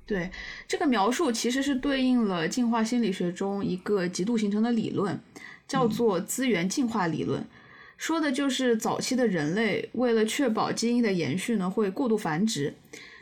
[0.08, 0.32] 对，
[0.68, 5.20] 这个描述其实是对应了进化心理学中一个极度形成的理论，
[5.68, 7.46] 叫做资源进化理论，
[7.98, 12.74] 说的就是早期的人类为了确保基因的延续呢，会过度繁殖。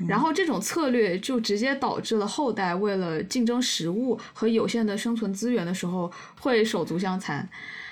[0.08, 7.48] 然后这种策略就直接导致了后代为了竞争食物和有限的生存资源的时候会手足相残。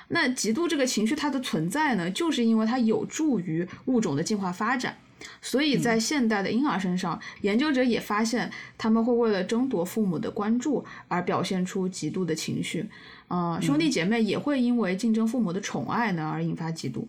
[0.10, 4.98] 那嫉妒这个情绪它的存在呢，就是因为它有助于物种的进化发展。
[5.39, 12.89] 所以在现代的婴儿身上，研究者也发现他们会为了争夺父母的关注而表现出极度的情绪。
[13.32, 17.06] 呃，兄弟姐妹也会因为竞争父母的宠爱呢而引发嫉妒。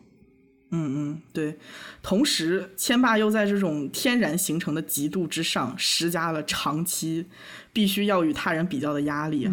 [0.70, 1.58] 嗯嗯，对。
[2.00, 7.26] 同时，千爸又在这种天然形成的嫉妒之上施加了长期
[7.72, 9.52] 必须要与他人比较的压力啊。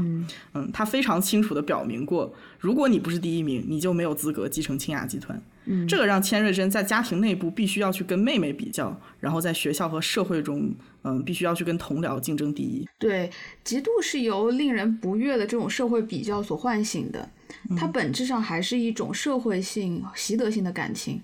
[0.54, 5.42] 嗯，他非常清楚的表明过，如果你不是第一名，你就没有资格继承清雅集团。
[5.72, 12.88] 嗯，这个让千瑞珍在家庭内部必须要去跟妹妹比较，然后在学校和社会中，嗯，必须要去跟同僚竞争第一。
[12.98, 13.30] 对，
[13.64, 17.30] 嫉妒是由令人不悦的这种社会比较所唤醒的。
[17.78, 21.22] 它本质上还是一种社会性、习得性的感情，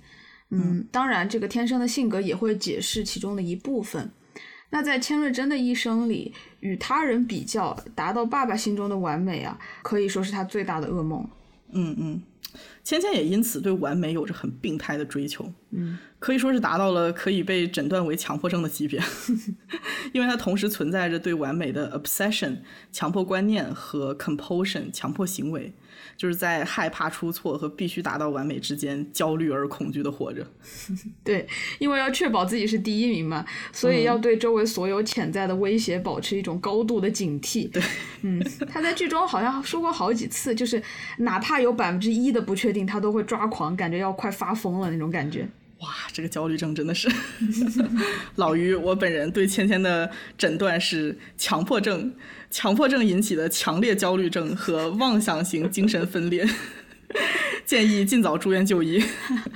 [0.51, 4.11] 嗯，当然，这个天生的性格也会解释其中的一部分。
[4.69, 11.27] 那在千瑞珍的一生里，与他人比较，达到爸爸心中的完美啊，可以说是他最大的噩梦。
[11.71, 12.21] 嗯嗯。
[12.85, 19.01] 芊芊也因此对完美有着很病态的追求，嗯，可以说是达到了可以被诊断为强迫症的级别，
[20.13, 22.59] 因为它同时存在着对完美的 obsession
[22.91, 25.73] 强迫观念和 compulsion 强迫行为。
[26.17, 30.45] 就是在害怕出错和必须达到完美之间焦虑而恐惧的活着。
[31.23, 31.47] 对，
[31.79, 37.69] 因为要确保自己是第一名嘛，所以要对周围所有潜在的威胁保持一种高度的警惕。
[37.69, 37.81] 对，
[38.21, 40.81] 嗯，他在剧中好像说过好几次，就是
[41.17, 45.47] 哪怕有百分之一的不确定，他都会抓狂，感觉要快发疯了那种感觉。
[45.85, 47.07] 哇，这个焦虑症真的是
[48.37, 52.11] 老于我本人对芊芊的诊断是强迫症，
[52.49, 56.43] 强迫症引起的强烈焦虑症和妄想型精神分裂，
[57.65, 59.03] 建议尽早住院就医。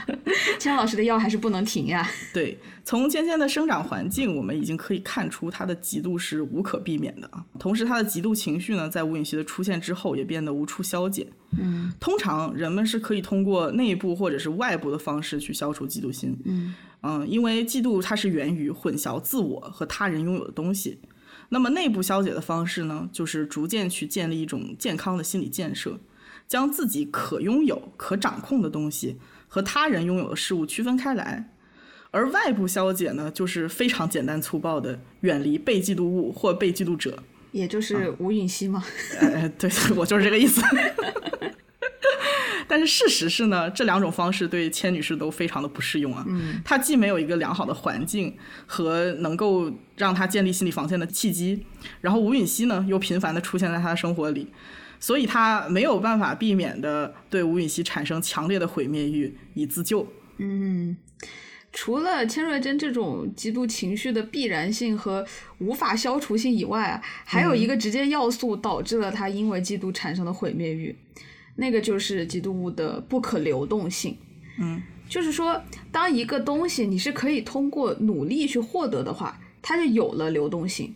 [0.59, 2.07] 千老师的药还是不能停呀。
[2.33, 7.43] 对，从芊芊的生长环境，我们已经可以看出她的嫉妒是无可避免的啊。
[7.57, 11.27] 同时，她的嫉妒情绪呢，在吴允熙的出现之后，也变得无处消解。
[11.57, 16.37] 嗯，通常人们是可以通过内部或者是外部的方式去消除嫉妒心。
[16.45, 20.99] 嗯嗯，因为嫉妒它是源于混淆自我和他人拥有的东西。
[21.49, 25.99] 那么内部消解的方式呢，就是逐渐去建立一种健康的心理建设，
[26.49, 31.51] 将自己可拥有、可掌控的东西和他人拥有的事物区分开来。
[32.11, 37.21] 而外部消解呢，就是非常简单粗暴的远离被嫉妒物或被嫉妒者。
[37.51, 38.83] 也就是吴允熙吗？
[39.19, 40.61] 呃，对， 我就是这个意思。
[42.67, 46.25] 但是事实是呢，这两种方式对千女士都非常的不适用啊。
[46.27, 48.35] 嗯，她既没有一个良好的环境
[48.65, 51.63] 和能够让她建立心理防线的契机，
[52.01, 54.47] 然后吴允熙呢又频繁的出现在她的生活里，
[54.99, 60.07] 所以他没有办法避免的对吴允熙产生强烈的毁灭欲以自救。
[60.37, 60.97] 嗯。
[61.71, 65.23] 除了千瑞珍这种极度情绪的必然性和
[65.59, 70.95] 无法消除性以外啊，还有一个直接要素导致了他因为嫉妒产生的毁灭欲，
[71.57, 74.17] 那个就是嫉妒物的不可流动性。
[74.59, 80.95] 嗯，就是说，当一个东西你是可以通过努力去获得的话，它就有了流动性。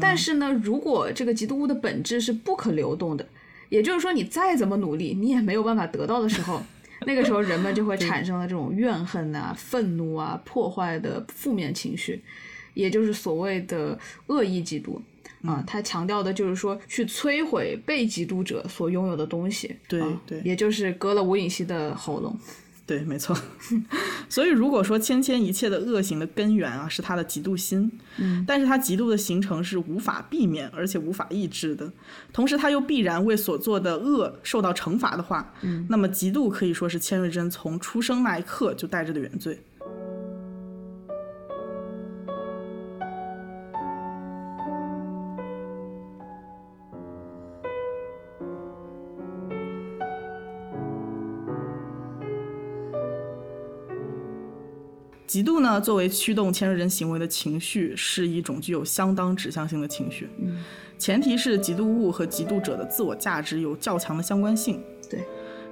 [0.00, 3.28] 但是呢，如果这个嫉妒物的本质是不可流动的，
[3.72, 6.62] 也就是说，你再怎么努力，你也没有办法得到的时候。
[7.06, 12.22] 那个时候，人们就会产生了这种怨恨啊、愤怒啊、破坏的负面情绪，
[12.74, 15.00] 也就是所谓的恶意嫉妒
[15.44, 15.64] 啊。
[15.66, 19.74] 他强调的就是说，去摧毁被嫉妒者所拥有的东西。
[19.88, 22.38] 对对，也就是割了吴影熙的喉咙。
[22.84, 23.36] 对，没错。
[24.28, 31.90] 所以，如果说芊芊一切的恶行的根源啊，是他的嫉妒心，嗯，但是他嫉妒的形成是无法避免，而且无法抑制的，
[32.32, 39.60] 同时他又必然为所做的恶受到惩罚的话，嗯，那么嫉妒可以说是千瑞珍从出生那一刻就带着的原罪。
[55.32, 60.28] 嫉妒呢，作为驱动千瑞珍行为的情绪，是一种具有相当指向性的情绪。
[60.38, 60.62] 嗯，
[60.98, 64.82] 前提是嫉妒物和嫉妒者的自我价值有较强的相关性。
[65.08, 65.20] 对，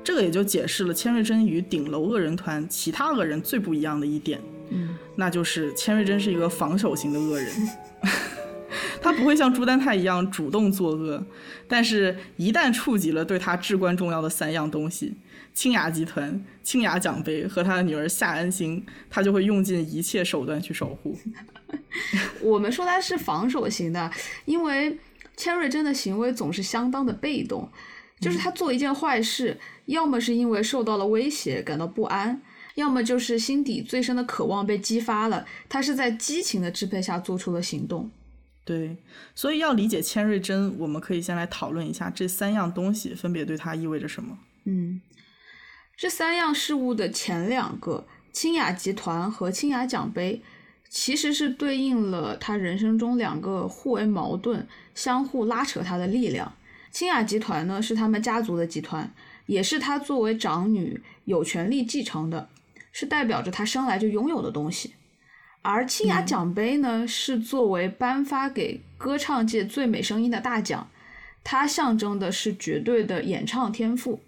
[0.03, 4.41] 这个也就解释了千瑞珍与顶楼恶人团其他恶人最不一样的一点，
[4.71, 7.53] 嗯，那就是千瑞珍是一个防守型的恶人。
[9.03, 11.25] 他不会像朱丹泰一样主动作恶，
[11.67, 15.15] 但是一旦触及了对他至关重要的三样东西——
[15.55, 21.17] 清雅集团、清雅奖杯和他的女儿夏安心，他就会用尽一切手段去守护。
[22.43, 24.11] 我们说他是防守型的，
[24.45, 24.99] 因为
[25.37, 27.69] 千瑞珍的行为总是相当的被动，
[28.21, 32.43] 就是他做一件坏事，要么是因为受到了威胁感到不安，
[32.75, 38.11] 要么就是心底最深的渴望被激发了，他是在激情的支配下做出了行动。
[38.65, 38.97] 对，
[39.35, 44.39] 所以要理解千瑞珍，我们可以先来讨论一下这三样东西分别对他意味着什么。
[44.65, 45.01] 嗯，
[45.97, 50.41] 这三样事物的前两个清雅集团和清雅奖杯，
[50.89, 56.53] 其实是对应了他人生中两个互为矛盾、相互拉扯他的力量。
[56.93, 59.13] 清雅集团呢是他们家族的集团，
[59.47, 62.49] 也是他作为长女有权利继承的，
[62.93, 64.93] 是代表着他生来就拥有的东西。
[65.63, 70.89] 而清雅奖杯呢，是作为颁发给歌唱界最美声音的大奖，
[71.45, 74.21] 它象征的是绝对的演唱天赋。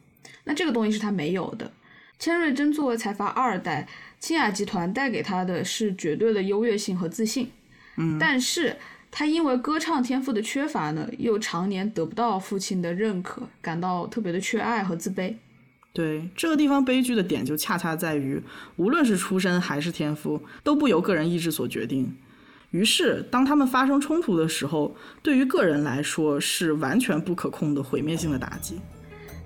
[0.45, 1.73] 那这个东西是他没有的。
[2.19, 3.89] 千瑞珍作为财阀二代，
[4.21, 7.51] 清雅集团带给他的是绝对的优越性和自信。
[7.97, 8.77] 嗯，但是
[9.11, 15.35] 他因为歌唱天赋的缺乏呢，又常年得不到父亲的认可，感到特别的缺爱和自卑。
[15.93, 18.43] 对这个地方悲剧的点就恰恰在于，
[18.77, 22.17] 无论是出身还是天赋，都不由个人意志所决定。
[22.71, 28.81] 于是，当他们发生冲突的时候，对于个人来说是完全不可控的毁灭性的打击。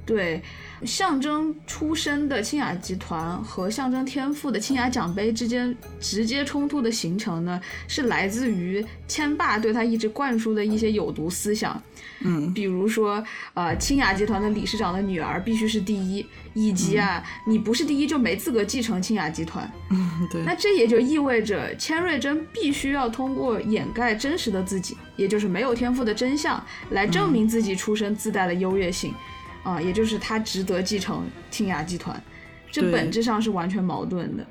[0.04, 0.40] 对，
[0.84, 11.82] 象征出身的清雅集团和象征天赋的清雅奖杯之间直接冲突的形成呢，是来自于千霸对他一直灌输的一些有毒思想。
[12.26, 13.22] 嗯，比如说，
[13.54, 19.70] 呃，清雅集团的理事长的女儿必须是第一，以及啊，你不是第一就没资格继承清雅集团。
[19.90, 20.42] 嗯， 对。
[20.44, 29.14] 那这也就意味着千瑞珍必须要通过掩盖真实的自己，也就是没有天赋的真相，来证明自己出身自带的优越性。
[29.62, 32.22] 啊，也就是他值得继承清雅集团，
[32.70, 34.46] 这本质上是完全矛盾的。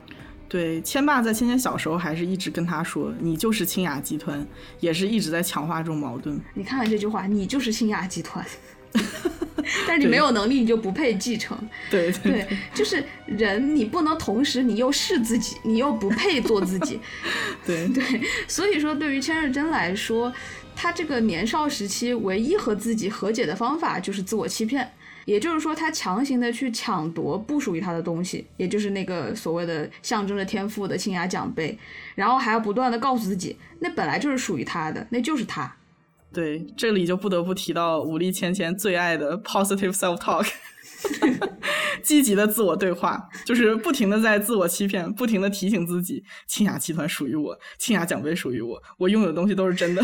[0.47, 4.45] 对，千爸在芊芊小时候还是一直跟他说：“你就是清雅集团”，
[4.79, 6.39] 也是一直在强化这种矛盾。
[6.53, 8.45] 你看看这句话，“你就是清雅集团
[9.87, 11.57] ”，但是你没有能力，你就不配继承。
[11.89, 16.99] 对对，就是人，你不能同时你又是自己，你又不配做自己。
[17.65, 20.31] 对对，所以说对于千日真来说，
[20.75, 24.93] 他这个年少时期唯一和自己和解的方法就是自我欺骗。
[25.25, 31.77] 也就是说，他强行的去抢夺不属于他的东西，也就是那个所谓的象征着天赋的清雅奖杯，
[32.13, 35.75] 然后还要不断的告诉自己，那本来就是属于他的，那就是他。
[36.31, 40.45] 对，这里就不得不提到武力芊芊最爱的 positive self talk，
[42.03, 50.03] 积极的自我对话，就是不停的在自我欺骗，不停的提醒自己，清雅集团属于我，清雅奖杯属于我，我拥有的东西都是真的。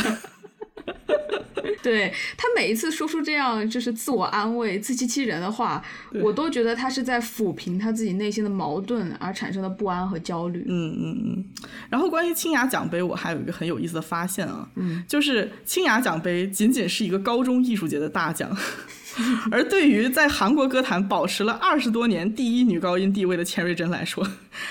[1.84, 5.84] 对他每一次说出这样就是自我安慰、自欺欺人的话，
[6.22, 10.64] 我都觉得他是在抚平他自己内心的矛盾而产生的不安和焦虑。
[10.68, 11.46] 嗯嗯嗯。
[11.90, 18.56] 然后关于清雅奖杯，我还有一个很有意思的发现啊，嗯，就是清雅奖杯仅仅是一个高中艺术节的大奖，
[19.52, 24.28] 而对于在韩国歌坛保持了二十多年第一女高音地位的钱瑞珍来说，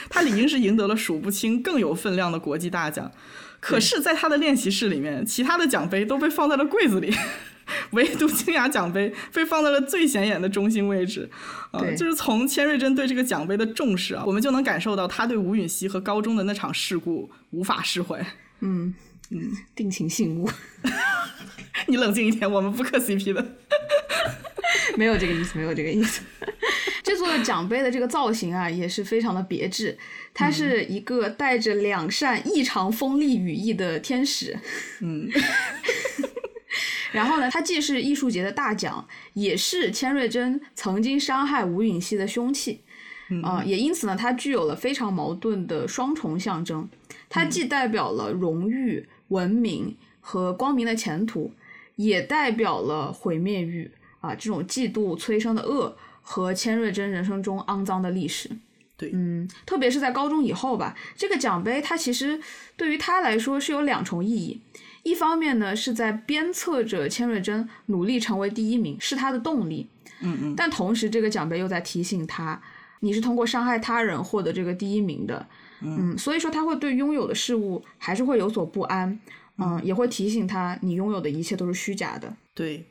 [0.09, 3.11] 她理应是赢得了数不清更有分量的国际大奖。
[3.61, 7.15] 可是，在他的练习室里面，其他的奖杯都被放在了柜子里，
[7.93, 11.29] 唯独清雅奖杯被放在了最显眼的中心位置。
[11.71, 18.27] 啊，就是从千瑞珍对这个奖杯的重视啊，我们就能感受到他对吴允熙和高中的那场事故无法释怀。
[18.61, 18.95] 嗯
[19.31, 20.49] 嗯，定情信物。
[21.87, 23.57] 你冷静一点，我们不磕 CP 的。
[24.97, 26.23] 没有这个意思，没有这个意思。
[27.03, 29.97] 这座奖杯的这个造型啊，也是非常的别致。
[30.35, 34.57] 它是一个带着两扇异常锋利羽翼的天使。
[35.01, 35.29] 嗯。
[37.13, 42.83] 然后呢，它既是艺术节的大奖，也是千瑞珍曾经伤害吴允熙的凶器。
[43.43, 46.89] 啊，也因此呢，它具有了非常矛盾的双重象征。
[47.29, 51.53] 它既代表了荣誉、文明和光明的前途，
[51.97, 55.97] 也代表了毁灭欲啊，这种嫉妒催生的恶。
[56.23, 58.49] 和千瑞珍人生中肮脏的历史，
[58.97, 62.39] 对，嗯，特别是在高中以后吧，这个奖杯它其实
[62.77, 64.61] 对于他来说是有两重意义。
[65.03, 69.89] 一方面呢，是在鞭策着千瑞珍努力成为第一名，是他的动力，
[70.21, 70.55] 嗯嗯。
[70.55, 72.63] 但同时，这个奖杯又在提醒他，
[73.01, 75.49] 你是通过伤害他人获得这个第一名的，
[75.83, 79.19] 嗯，所以说他会对拥有的事物还是会有所不安，
[79.59, 82.35] 嗯，也会提醒他你拥有的一切都是虚假的。
[82.55, 82.85] 对，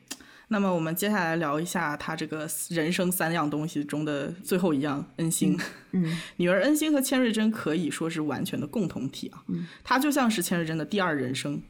[0.48, 5.58] 那么我们接下来聊一下他这个人生三样东西中的最后一样，恩星。
[5.92, 11.62] 嗯， 女儿恩星和千瑞珍可以说是完全的共同体啊，嗯，她就像是千瑞珍的第二人生，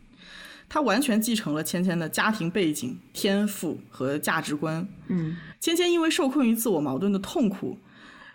[0.69, 4.89] 她完全继承了芊芊的家庭背景、天赋和价值观。
[5.09, 7.79] 嗯，芊芊因为受困于自我矛盾的痛苦。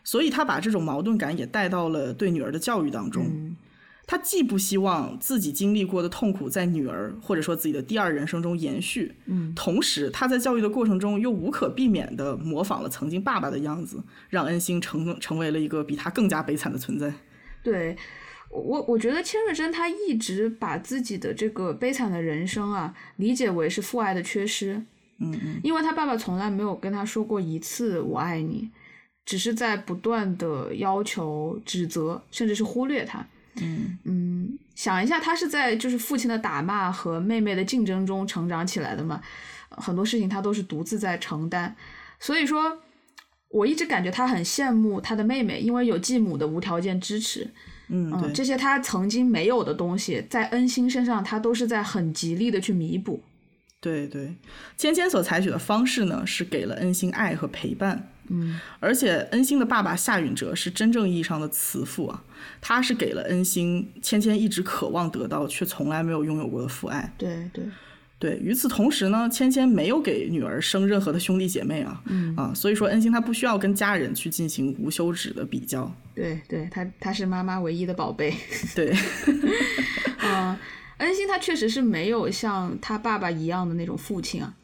[0.05, 3.53] 所以他把这种矛盾感也带到了对女儿的教育当中。
[4.07, 17.11] 他既不希望自己经历过的痛苦在女儿或者说自己的第二人生中延续，嗯，同时他在教育的过程中又无可避免地模仿了曾经爸爸的样子，让恩星成成为了一个比他更加悲惨的存在。
[17.63, 17.97] 对，
[18.51, 24.75] 我我觉得千瑞珍她一直把自己的这个悲惨的人生啊理解为是父爱的缺失。
[25.17, 28.69] 嗯嗯，因为他爸爸从来没有跟他说过一次我爱你。
[29.25, 33.25] 只是在不断的要求、指责，甚至是忽略他。
[33.61, 39.21] 嗯嗯，想一下，他是在就是父亲的打骂和妹妹的竞争中成长起来的嘛？
[39.69, 41.75] 很多事情他都是独自在承担。
[42.19, 42.79] 所以说，
[43.49, 47.49] 我一直感觉他很羡慕他的妹妹，因为有继母的无条件支持。
[47.87, 53.23] 嗯，这些他曾经没有的东西，在恩星身上，他都是在很极力的去弥补。
[53.79, 54.35] 对对，
[54.75, 58.09] 芊芊所采取的方式呢，是给了恩星爱和陪伴。
[58.29, 62.23] 嗯，而且恩星的爸爸夏允哲是真正意义上的慈父啊，
[62.61, 67.13] 他是给了恩星芊芊一直渴望得到却从来没有拥有过的父爱。
[67.17, 67.63] 对对
[68.17, 75.93] 对，与此同时呢，芊芊没有给女儿生任何的兄弟姐妹啊，嗯啊，所以说恩星他不需要跟家人去进行无休止的比较。
[76.15, 78.33] 对对，他他是妈妈唯一的宝贝。
[78.73, 78.95] 对，
[80.19, 80.57] 嗯，
[80.97, 84.55] 恩星他确实是没有像他爸爸一样的那种父亲啊，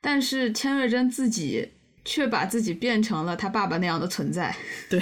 [0.00, 1.70] 但是千瑞珍自己。
[2.08, 4.56] 却把自己变成了他爸爸那样的存在。
[4.88, 4.98] 对，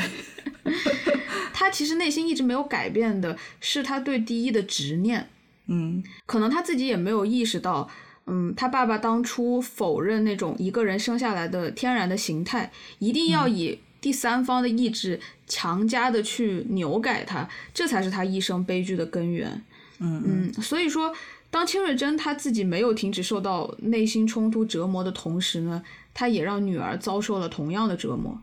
[1.55, 5.29] 他其实内心一直没有改变的是他对第一的执念。
[5.69, 7.89] 嗯，可能他自己也没有意识到，
[8.27, 19.63] 嗯，他爸爸当初否认那种一个人生下来的天然的形态，一定要以第三方的意志强加的去扭改他，这才是他一生悲剧的根源。
[20.01, 21.15] 嗯嗯，所以说，
[21.53, 25.81] 当千瑞珍他自己没有停止受到内心冲突折磨的同时呢？
[26.19, 28.41] 他也让女儿遭受了同样的折磨。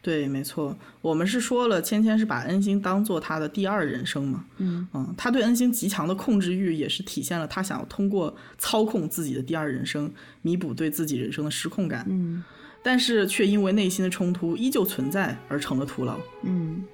[0.00, 4.44] 对，没错，我们是说了，芊芊是把恩星当做他的第二人生嘛。
[4.58, 12.06] 嗯嗯，他对恩星极强的控制欲，也是体现了他想要通过操控自己的第二人生，弥补对自己人生的失控感。
[12.08, 12.44] 嗯，
[12.80, 16.16] 但是却因为内心的冲突依旧存在而成了徒劳。
[16.44, 16.84] 嗯。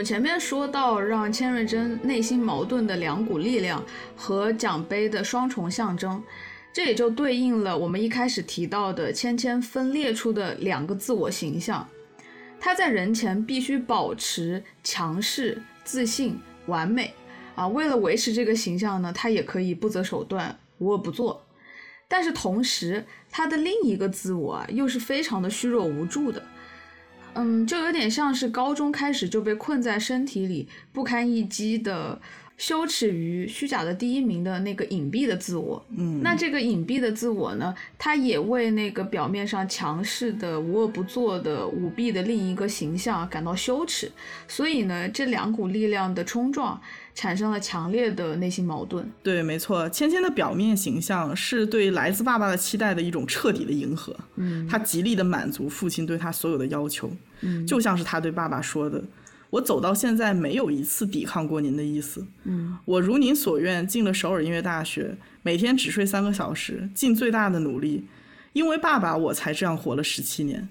[0.00, 3.84] 们前面说到，让千瑞珍内心矛盾的两股力量
[4.16, 6.24] 和奖杯的双重象征，
[6.72, 11.86] 这也就对应了我们一开始提到的芊芊分裂出的两个自我形象。
[12.58, 17.12] 他在人前必须保持强势、自信、完美
[17.54, 21.44] 啊，为了维持这个形象呢，他也可以不择手段、无恶不作。
[22.08, 26.42] 但是同时，他的另一个自我啊，又是非常的虚弱无助的。
[27.34, 32.20] 嗯，就有点像是高中开始就被困在身体里不堪一击的，
[32.60, 35.82] 羞耻于虚假的第一名的那个隐蔽的自我。
[35.96, 44.12] 嗯，那这个隐蔽的自我呢，他也为那个表面上强势的、无恶不作的、舞弊的另一个形象感到羞耻。
[44.46, 46.78] 所以呢，这两股力量的冲撞。
[47.12, 49.06] 产生了强烈的内心矛盾。
[49.22, 54.16] 对，没错，芊芊的表面形象是对来自爸爸的期待的一种彻底的迎合。
[54.36, 57.10] 嗯，他极力的满足父亲对他所有的要求。
[57.40, 59.02] 嗯，就像是他对爸爸说的
[59.50, 62.26] ：“我走到现在没有一次抵抗过您的意思。
[62.44, 68.06] 嗯，我如您所愿进了首尔音乐大学，每天只睡三个小时，尽最大的努力。
[68.52, 70.68] 因为爸爸，我才这样活了十七年。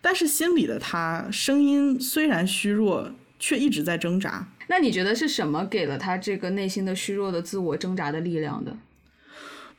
[0.00, 8.76] 但是心里的他，声音虽然虚弱，却一直在挣扎。”那你觉得是什么给了他这个内心的虚弱的自我挣扎的力量的？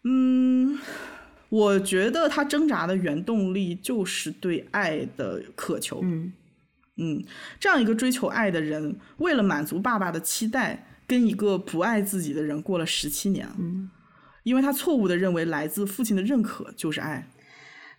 [0.03, 0.79] 嗯，
[1.49, 5.99] 我觉得他挣扎的原动力就是对爱的渴求。
[6.03, 6.33] 嗯
[6.99, 7.23] 嗯，
[7.59, 13.47] 这样一个追求爱的人，为了满足爸爸的期待，跟一个不爱自己的人过了十七年。
[13.57, 13.89] 嗯，
[14.43, 17.27] 因为他错误的认为来自父亲的认可就是爱。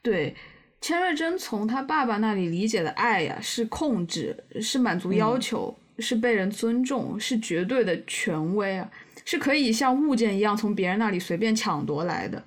[0.03, 0.37] 对，
[0.81, 8.91] 千瑞珍从他爸爸那里理解的爱呀，是控制，是满足要求，是被人尊重，是绝对的权威啊，
[9.25, 12.43] 是可以像物件一样从别人那里随便抢夺来的。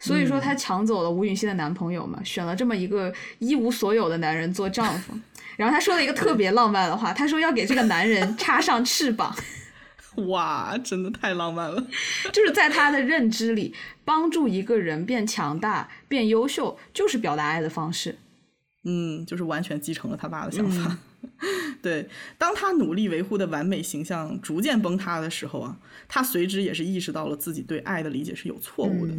[0.00, 5.12] 所以说，她抢走了吴允熙的男朋友嘛，选了这么一个一无所有的男人做丈夫。
[5.58, 9.34] 然后他说了一个特别浪漫的话，他说要给这个男人插上翅膀。
[10.28, 11.84] 哇，真的太浪漫了！
[12.32, 18.16] 就是在他的认知里，帮助一个人变强大、变优秀，就是表达爱的方式。
[18.84, 20.96] 嗯，就是完全继承了他爸的想法。
[21.82, 29.12] 对，当他努力维护的完美形象逐渐崩塌的时候啊，他随之也是意识到了自己对爱的理解是有错误的。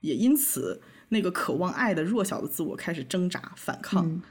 [0.00, 4.22] 也因此，那个渴望爱的弱小的自我开始挣扎反抗，嗯，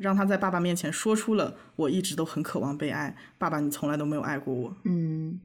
[0.00, 5.40] 让他在爸爸面前说出了“我一直都很渴望被爱，爸爸，你从来都没有爱过我。”嗯，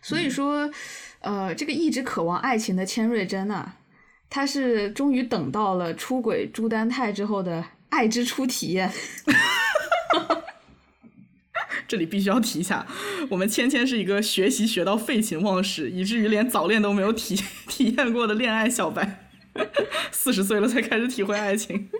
[0.00, 0.70] 所以说，
[1.20, 3.76] 呃，这个一直渴望爱情的千瑞珍啊，
[4.28, 8.90] 他是终于等到了出轨朱丹泰之后的爱之初体验。
[11.88, 12.86] 这里必须要提一下，
[13.28, 17.36] 我们芊芊是一个学习学到废寝忘食，以至于连早恋都没有体
[17.68, 19.28] 体验过的恋爱小白，
[20.10, 21.90] 四十岁了才开始体会爱情。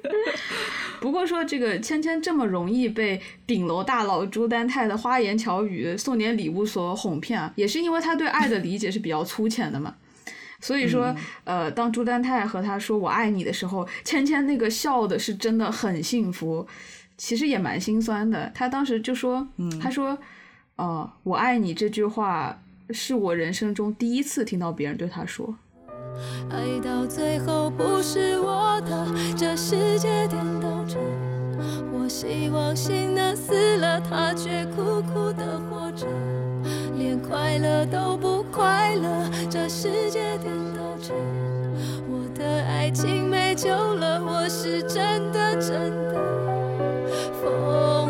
[1.03, 9.97] 不过说这个芊芊这么容易被顶楼大佬朱丹泰的花言巧语、送点礼物所哄骗啊，也是因为他对爱的理解是比较粗浅的嘛。
[10.61, 16.65] 所以说，呃，当朱丹泰和他说我爱你的时候，芊芊那个笑的是真的很幸福。
[17.19, 19.47] 其实也蛮心酸的，他当时就说，
[19.81, 20.17] 他说，
[20.77, 25.57] 哦，我爱你这句话是我人生中第一次听到别人对他说。
[26.51, 29.07] 爱到最后不是我的，
[29.37, 30.99] 这世界颠倒着。
[31.93, 36.07] 我希望心能死了，他却苦苦的活着，
[36.97, 41.15] 连快乐都不快乐，这世界颠倒着。
[42.09, 46.15] 我的爱情没救了，我是真的真的
[47.41, 48.02] 疯。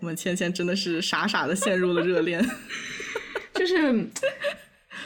[0.00, 2.42] 我们芊芊真的是傻傻的陷入了热恋，
[3.54, 4.06] 就是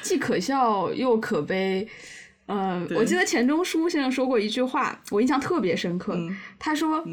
[0.03, 1.87] 既可笑又可悲。
[2.47, 6.17] 嗯，我记得钱钟书先生说过一句话，我印象特别深刻。
[6.59, 7.05] 他说：“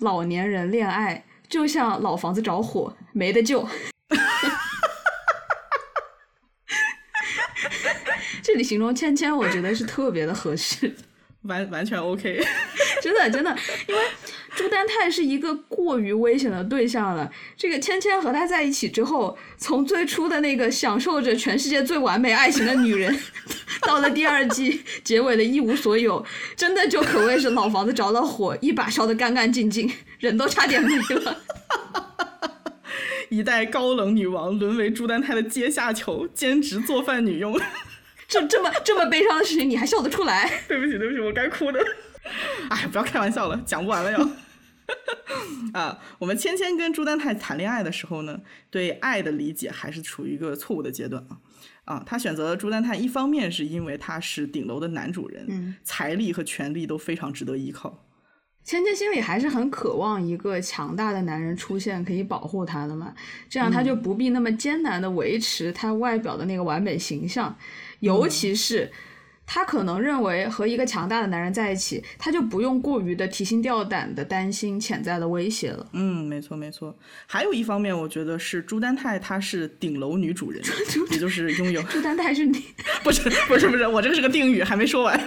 [0.00, 3.66] 老年人恋爱就像老房子着火，没得救。
[8.42, 10.96] ”这里形容芊芊，我觉得是特别的合适，
[11.42, 12.42] 完完全 OK。
[13.02, 13.54] 真的真的，
[13.86, 14.00] 因为
[14.58, 17.30] 朱丹泰是一个过于危险的对象了。
[17.56, 23.16] 这个芊芊和他在一起之后，从最初的那个享受着全世界最完美爱情的女人，
[23.86, 29.88] 到了第二季结尾的一无所有，真的就可谓是老房子着了火，一把烧得干干净净，
[30.18, 31.36] 人都差点没了。
[33.30, 37.56] 一代高冷女王沦为朱丹泰的阶下囚，兼职做饭女佣。
[38.26, 40.50] 这这么这么悲伤的事情，你还笑得出来？
[40.66, 41.78] 对不起，对不起，我该哭的。
[42.70, 44.28] 哎，不要开玩笑了，讲不完了要。
[45.74, 51.38] 啊，我们芊芊跟朱丹泰谈恋爱的时候呢，对爱的理解还是处于一个错误的阶段啊。
[51.84, 58.04] 啊，他选择朱丹泰，一方面是因为他是顶楼的男主人，嗯，财力和权力都非常值得依靠。
[58.64, 63.14] 芊芊心里还是很渴望一个强大的男人出现，可以保护她的嘛，
[63.48, 67.56] 这样她就不必那么艰难的维持她外表的那个完美形象，
[68.00, 68.90] 尤其是。
[69.50, 75.88] 他可能认为和一个强大的男人在一起，他就不用过于的提心吊胆的担心潜在的威胁了。
[75.94, 76.94] 嗯，没错没错。
[77.26, 80.62] 还有一方面，我觉得是朱丹泰她是顶楼女主人，
[81.10, 82.62] 也就是拥有朱丹泰是你
[83.02, 85.18] 不是不是不是，我这个是个定语，还没说完。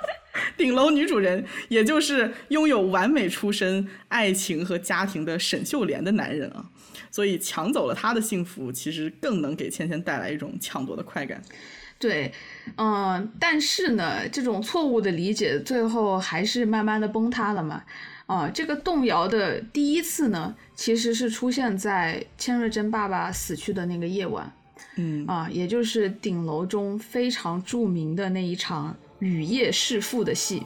[0.56, 6.64] 顶楼女主人，也就是拥有完美出身、爱情和家庭的沈秀莲的男人啊，
[7.10, 11.42] 所以抢走了她的幸福，其实更能给芊芊带来一种抢夺的快感。
[11.98, 12.32] 对，
[12.76, 17.82] 嗯，但是呢，这种错误的理解最后还是慢慢的崩塌了嘛。
[18.26, 24.52] 啊，这个动摇的第一次呢，其实是出现在千瑞珍爸爸死去的那个夜晚，
[24.96, 30.62] 嗯，啊，也就是顶楼中非常著名的那一场雨夜弑父的戏。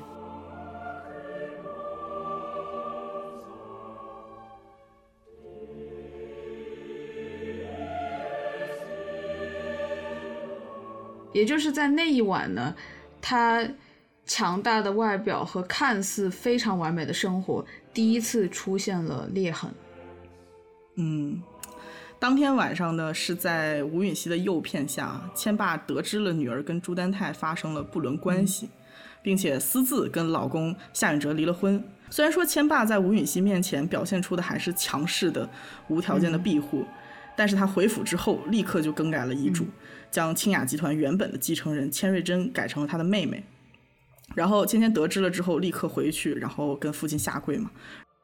[11.32, 12.74] 也就是在那一晚呢，
[13.20, 13.66] 他
[14.24, 19.70] 强大的外表和看似非常完美的生活，第一次出现了裂痕。
[20.96, 21.42] 嗯，
[22.18, 28.68] 当天晚上呢，是在吴允熙的诱骗下，千爸得知了女儿跟朱丹泰发生了不伦关系，
[29.22, 31.82] 并且私自跟老公夏允哲离了婚。
[32.10, 35.48] 虽然说千爸在吴允熙面前表现出的还是强势的、
[35.88, 36.84] 无条件的庇护，
[37.34, 39.66] 但是他回府之后立刻就更改了遗嘱，
[40.12, 43.42] 将清雅集团原本的继承人千瑞珍改成了他的妹妹。
[44.36, 47.70] 然后芊芊得知了之后，立刻回去，然后跟父亲下跪嘛。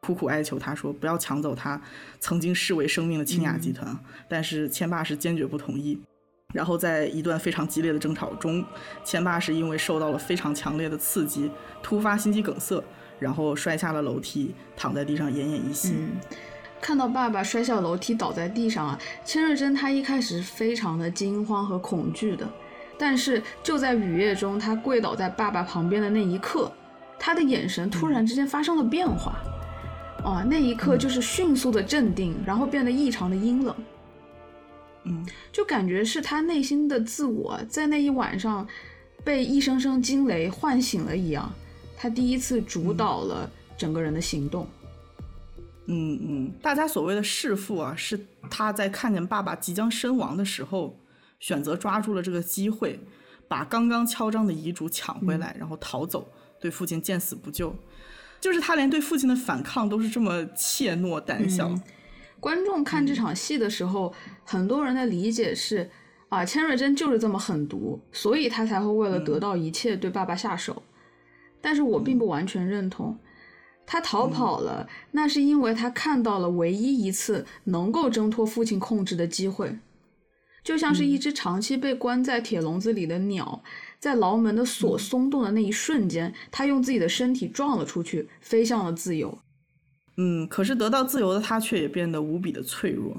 [0.01, 1.83] 苦苦哀求他说不要抢走他
[2.21, 6.01] 曾经视为生命的清雅集团，但是千爸是坚决不同意。
[6.55, 8.65] 然后在一段非常激烈的争吵中，
[9.05, 11.51] 千爸是因为受到了非常强烈的刺激，
[11.83, 12.83] 突发心肌梗塞，
[13.19, 15.95] 然后摔下了楼梯，躺在地上奄奄一息。
[16.81, 22.49] 看到爸爸摔下楼梯倒在地上啊，千瑞珍她一开始是非常的惊慌和恐惧的，
[22.97, 26.71] 但是就在雨夜中，她跪倒在爸爸旁边的那一刻，
[27.19, 29.37] 她的眼神突然之间发生了变化。
[30.25, 33.75] 啊，那一刻就是迅速的镇定，然后变得异常的阴冷。
[35.05, 38.67] 嗯，就感觉是他内心的自我在那一晚上
[39.23, 41.51] 被一声声惊雷唤醒了一样，
[41.97, 44.65] 他第一次主导了整个人的行动。
[44.65, 44.78] 嗯
[45.91, 48.19] 嗯嗯，大家所谓的弑父啊，是
[48.51, 50.99] 他在看见爸爸即将身亡的时候，
[51.41, 53.01] 选择抓住了这个机会，
[53.49, 56.31] 把刚刚敲章的遗嘱抢回来，然后逃走，
[56.61, 57.75] 对父亲见死不救。
[58.39, 61.75] 就是他连对父亲的反抗都是这么怯懦胆小。
[62.39, 64.15] 观众看这场戏的时候，
[64.45, 65.91] 很多人的理解是
[66.29, 70.83] 啊，千瑞珍就是这么狠毒，所以他才会为了得到一切对爸爸下手。
[71.61, 73.19] 但是我并不完全认同，
[73.91, 79.79] 他逃跑了，那是因为他看到了唯一一次能够挣脱父亲控制的机会，
[80.63, 83.63] 就像是一只长期被关在铁笼子里的鸟。
[83.99, 89.39] 在牢门的锁松动的那一瞬间，他用自己的身体撞了出去，飞向了自由。
[90.19, 93.17] 嗯，可是得到自由的他却也变得无比的脆弱。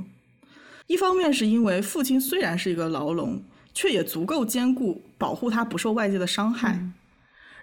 [0.86, 3.42] 一方面是因为父亲虽然是一个牢笼，
[3.74, 6.78] 却也足够坚固，保护他不受外界的伤害；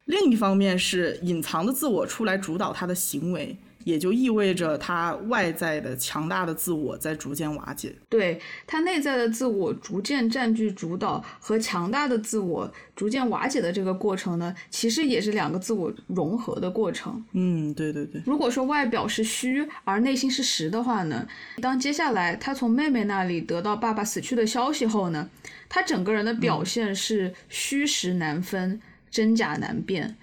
[0.07, 3.57] 另一方面是隐藏的自我出来主导他的行为。
[3.87, 17.25] 也就意味着他外在的强大的自我在逐渐瓦解，对他内在的自我逐渐占据主导和强大的自我逐渐瓦解的这个过程呢，其实也是两个自我融合的过程。
[17.31, 18.21] 嗯，对对对。
[18.27, 21.25] 如果说外表是虚而内心是实的话呢，
[21.63, 25.31] 当接下来他从妹妹那里得到爸爸死去的消息后呢，
[25.69, 28.81] 他整个人的表现是虚实难分、
[29.17, 30.15] 真假难辨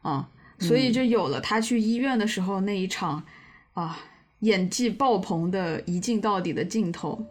[0.00, 0.30] 啊。
[0.58, 3.22] 所以就有了他去医院的时候那一场，
[3.74, 4.00] 啊，
[4.40, 7.22] 演技爆棚的一镜到底的镜头。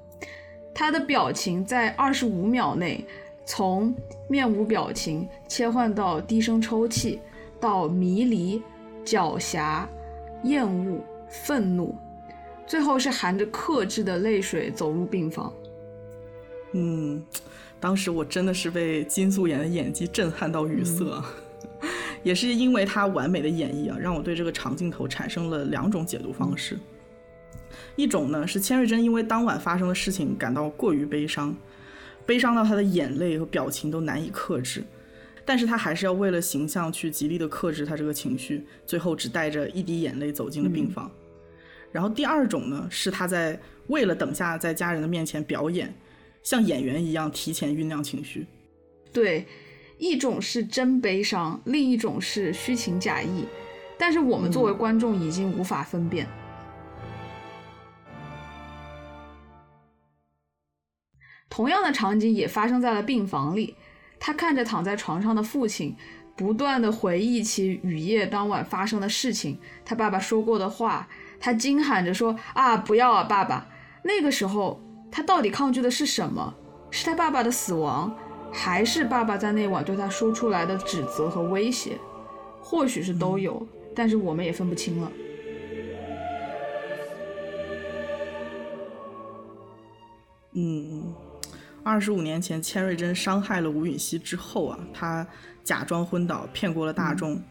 [0.74, 3.04] 他的表情在二十五秒内，
[3.46, 3.94] 从
[4.30, 7.20] 面无表情切换到低声抽泣，
[7.60, 8.62] 到迷离、
[9.04, 9.86] 狡黠、
[10.44, 11.98] 厌恶、愤怒，
[12.66, 15.52] 最后是含着克制的泪水走入病房。
[16.74, 17.22] 嗯，
[17.80, 21.06] 当时我真的是被金素妍的演技震撼到语塞。
[22.24, 26.78] 也是因为她完美的演绎啊，让我对这个长镜头产生了两种解读方式。
[27.96, 31.56] 一种呢是千瑞珍因为当晚发生的事情感到过于悲伤，
[32.26, 34.84] 悲伤到她的眼泪和表情都难以克制，
[35.46, 41.10] 但是他还是要为了形象去极力的克制他这个情绪，最后只带着一滴眼泪走进了病房。
[41.92, 43.58] 然后第二种呢是他在
[43.88, 45.94] 为了等下在家人的面前表演，
[46.44, 48.48] 像演员一样提前酝酿情绪。
[49.12, 49.46] 对。
[50.00, 53.48] 一种是真悲伤，另一种是虚情假意，
[53.98, 56.28] 但是我们作为观众已经无法分辨。
[61.50, 63.76] 同样的场景也发生在了病房里，
[64.20, 65.96] 他看着躺在床上的父亲，
[66.36, 71.10] 不断的回忆起雨夜当晚发生的事情，他爸爸说过的话，
[71.40, 73.68] 他惊喊着说：“啊，不要啊，爸爸！”
[74.06, 74.80] 那个时候，
[75.18, 76.54] 他到底抗拒的是什么？
[76.92, 78.16] 是他爸爸的死亡？
[78.54, 81.98] 还是爸爸在那晚对他说出来的指责和威胁，
[82.62, 85.12] 或许是都有，但是我们也分不清了。
[90.54, 91.12] 嗯，
[91.84, 95.26] 二十五年前，千瑞珍伤害了吴允熙之后啊，他
[95.64, 97.42] 假装昏倒，骗过了大众。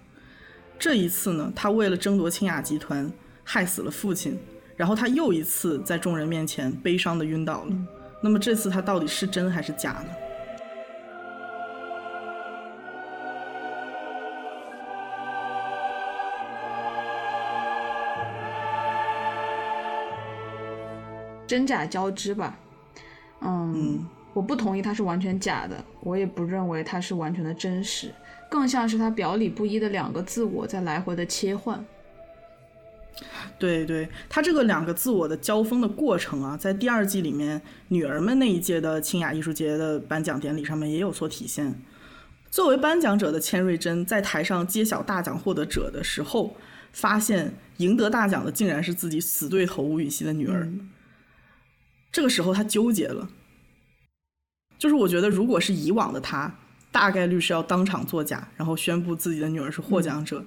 [0.79, 3.11] 这一次呢，他为了争夺清雅集团，
[3.43, 4.39] 害死了父亲，
[4.77, 7.73] 然后他又一次在众人面前悲伤的晕倒了。
[8.21, 10.09] 那么这次他到底是真还是假呢？
[21.47, 22.59] 真假交织吧，
[23.41, 24.05] 嗯，
[24.35, 28.13] 我不同意它是完全假的，我也不认为它是完全的真实，
[28.51, 31.83] 更像是他表里不一的两个自我在来回的切换。
[33.59, 41.81] 对对，他这个两个自我的交锋的过程啊，在第二季里面，女儿们那一届的清雅艺术节的颁奖典礼上面也有所体现。
[42.51, 46.57] 作为颁奖者的千瑞珍，在台上揭晓大奖获得者的时候，
[46.93, 50.71] 发现赢得大奖的竟然是自己死对头吴雨熙的女儿。
[52.13, 53.29] 这个时候，他纠结了。
[54.79, 56.55] 就是我觉得，如果是以往的他，
[56.93, 60.45] 大概率是要当场作假，然后宣布自己的女儿是获奖者。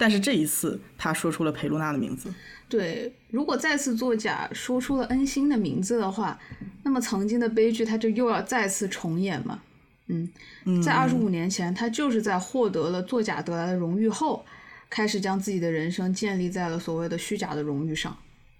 [0.00, 2.32] 但是这一次，他说出了裴露娜的名字。
[2.70, 6.40] 对，如果再次作假，说出了恩星的名字的话，
[6.84, 9.60] 那么曾经的悲剧他就又要再次重演嘛？
[10.06, 14.46] 嗯，在二十五年前，他就是在获得了作假得来的荣誉后，
[14.88, 18.16] 开始将自己的人生建立在了所谓的虚假的荣誉上。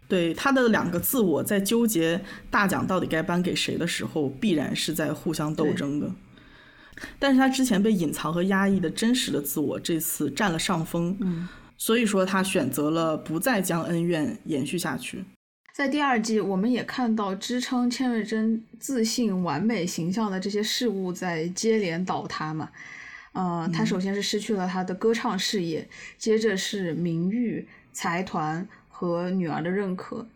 [0.07, 2.21] 对他的两个自我在纠结
[2.51, 6.13] 大奖到底该颁给谁的时候，必然是在互相斗争的。
[7.19, 11.17] 但是他之前被隐藏和压抑的真实的自我，这次占了上风。
[11.21, 15.25] 嗯，所以说他选择了不再将恩怨延续下去。
[15.73, 22.69] 在第二季，我们也看到支撑千瑞珍自信完美形象的这些事物在接连倒塌嘛。
[23.33, 25.89] 呃，他首先是失去了他的歌唱事业，
[26.19, 30.27] 接着是名誉、财团和女儿的认可。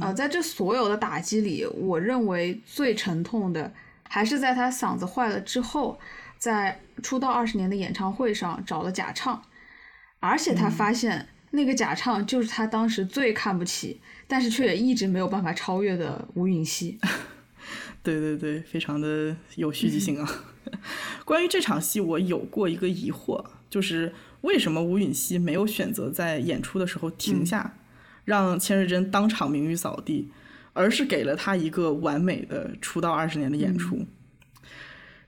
[0.00, 3.74] 啊，在这所有的打击里，我认为最沉痛的。
[4.14, 5.98] 还是在他嗓子坏了之后，
[6.38, 9.42] 在出道二十年的演唱会上找了假唱，
[10.20, 16.96] 而且他发现那个假唱就是他当时最看不起，但是却也一直没有办法超越的吴允熙。
[18.04, 20.44] 对对对，非常的有 戏剧性啊！
[21.26, 27.74] 关于这场戏，我有过一个疑惑，就是为什么吴允熙没有选择在演出的时候停下，
[28.24, 30.30] 让千瑞珍当场名誉扫地？
[30.74, 34.04] 而是给了他一个完美的出道二十年的演出，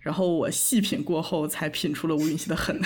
[0.00, 2.78] 然后我细品过后才品出了吴允熙的狠。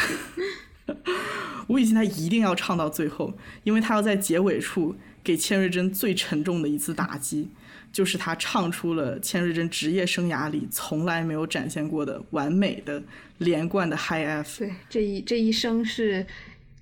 [1.69, 7.49] 吴允熙他一定要唱到最后，因为他要在结尾处给千瑞珍最沉重的一次打击，
[7.93, 13.03] 就是他唱出了千瑞珍职业生涯里从来没有展现过的完美的
[13.39, 14.59] 连贯的 High F。
[14.59, 16.27] 对，这一这一生是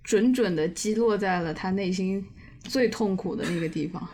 [0.03, 2.25] 准准的击落在了他内心
[2.65, 4.09] 最痛苦的那个地方。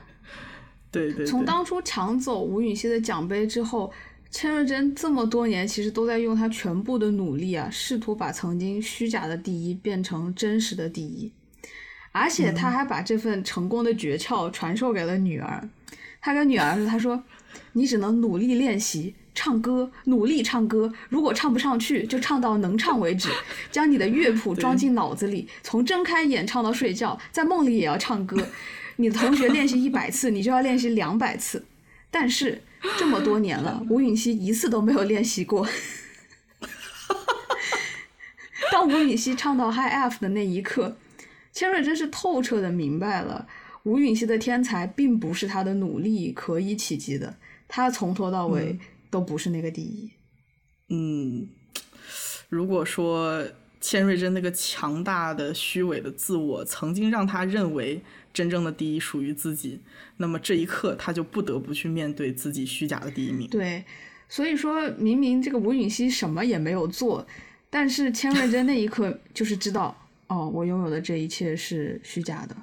[0.95, 3.93] 对对，从当初抢走吴允熙的奖杯之后，
[4.31, 11.31] 千瑞珍这么多年其实都在用她全部的努力啊，试图把曾经虚假的第一变成真实的第一，
[12.13, 15.69] 而且他还把这份成功的诀窍传授给了女儿。
[16.21, 17.23] 他跟女儿说：“他说，
[17.73, 23.29] 你只能努力练习唱歌，努力唱歌，如果唱不上去，就唱到能唱为止。
[23.71, 28.39] 将你的乐谱装进脑子里，从睁开眼唱到睡觉，在梦里也要唱歌。”
[28.97, 31.65] 你的同学练习一百次，你就要练习两百次。
[32.11, 32.63] 但是
[32.97, 35.67] 这么多年了，吴允熙一次都没有练习过。
[38.71, 40.97] 当吴允熙唱到 High F 的那一刻，
[41.53, 43.49] 千瑞真是透彻的明白了，
[43.83, 47.37] 吴允熙的天才并不是他的努力可以企及的，
[47.67, 48.79] 他从头到尾
[49.11, 50.13] 都不是那个第一。
[50.91, 51.49] 嗯，
[52.49, 53.45] 如果说
[53.81, 58.01] 千瑞珍那个强大的虚伪的自我，曾经让他认为。
[58.35, 59.81] 真正的第一属于自己，
[60.17, 63.49] 那么这一刻他就不得不去面对自己虚假的第一名。
[63.49, 63.85] 对，
[64.29, 67.25] 所以说明明这个吴允熙什么也没有做，
[67.71, 72.57] 但是千瑞珍那一刻就是知道，哦，我拥有的这一切是虚假的。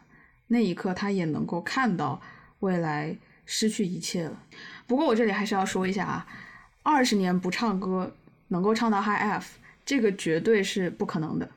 [0.47, 2.21] 那一刻他也能够看到
[2.59, 3.15] 未来
[3.45, 4.43] 失去一切了。
[4.85, 6.27] 不过我这里还是要说一下啊，
[6.83, 8.13] 二十年不唱歌
[8.49, 11.49] 能够唱到 High F，这个绝对是不可能的。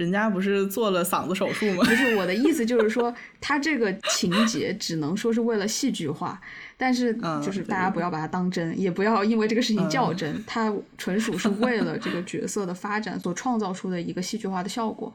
[0.00, 1.84] 人家不是做了嗓子手术吗？
[1.84, 6.40] 不是我的意思，就是说他这个情节只能说是为了戏剧化，
[6.78, 15.14] 但是就是大家不要把它当真，也不要因为这个事情较真，它纯属是为了这个角色的发展所创造出的一个戏剧化的效果。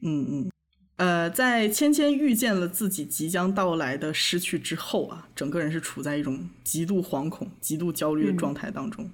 [0.00, 0.50] 嗯嗯，
[0.96, 9.10] 呃，在芊芊遇见了自己即将到来的失去之后啊，整个人是处在一种极度惶恐、极度焦虑的状态当中。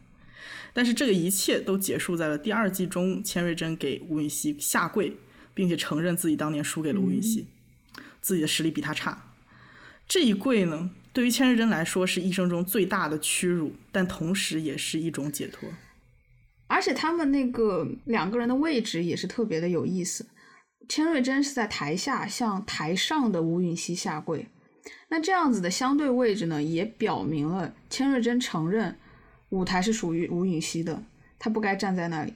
[0.79, 5.13] 但是这个一切都结束在了第二季中，千瑞珍给吴允熙下跪，
[5.53, 7.49] 并且承认自己当年输给了吴允熙，
[8.21, 9.33] 自己的实力比他差。
[10.07, 15.69] 这一跪呢，对于千瑞珍来说是一生中最大的屈辱，但同时也是一种解脱。
[16.69, 20.29] 而且他们那个两个人的位置也是特别的有意思，
[20.89, 24.47] 千瑞珍是在台下向台上的吴允熙下跪，
[25.09, 28.97] 那这样子的相对位置呢，也表明了千瑞珍承认。
[29.51, 31.03] 舞台是属于吴允熙的，
[31.39, 32.35] 他不该站在那里。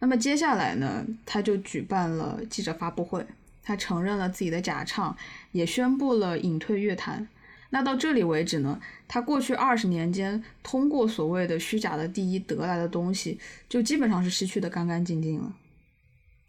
[0.00, 3.26] 那么接下来呢，他就举办了记者发布会，
[3.62, 5.16] 他承认了自己的假唱，
[5.52, 7.26] 也宣布了隐退乐坛。
[7.70, 13.38] 那到这里为止呢，他过去二十年间通过所谓的虚假的第一得来的东西，
[13.68, 15.52] 就基本上是失去的干干净净了。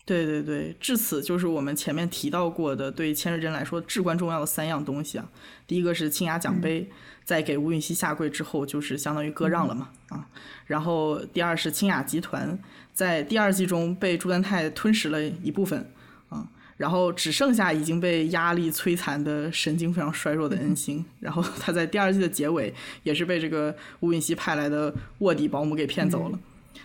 [0.05, 5.27] 对对对，至此就是我们前面提到过的，对千瑞珍来说至关重要的三样东西啊。
[5.65, 6.87] 第一个是清雅奖杯，
[7.23, 10.27] 在给吴允熙下跪之后，就是相当于割让了嘛啊。
[10.67, 12.59] 然后第二是清雅集团，
[12.93, 15.89] 在第二季中被朱丹泰吞食了一部分
[16.29, 16.47] 啊，
[16.77, 21.03] 然后只剩下已经被压力摧残的神经非常衰弱的恩星。
[21.19, 26.39] 然后他在第二季的结尾也是被这个吴允熙派来的卧底保姆给骗走了。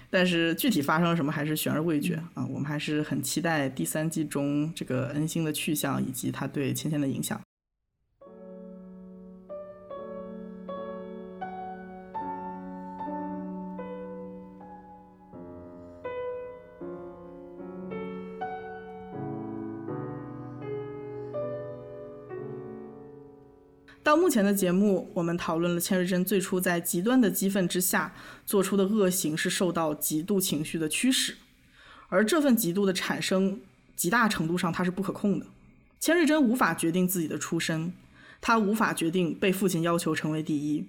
[0.08, 2.46] 但是具体发生了什么还是悬而未决啊！
[2.46, 7.40] 我们还是很期待第三季中这个恩星的去向以及他对芊芊的影响。
[24.10, 28.12] 到目前的节目，我们讨论了千瑞珍最初在极端的激愤之下
[28.44, 31.36] 做出的恶行是受到极度情绪的驱使，
[32.08, 33.60] 而这份极度的产生，
[33.94, 35.46] 极大程度上它是不可控的。
[36.00, 37.92] 千瑞珍无法决定自己的出身，
[38.40, 40.88] 他无法决定被父亲要求成为第一，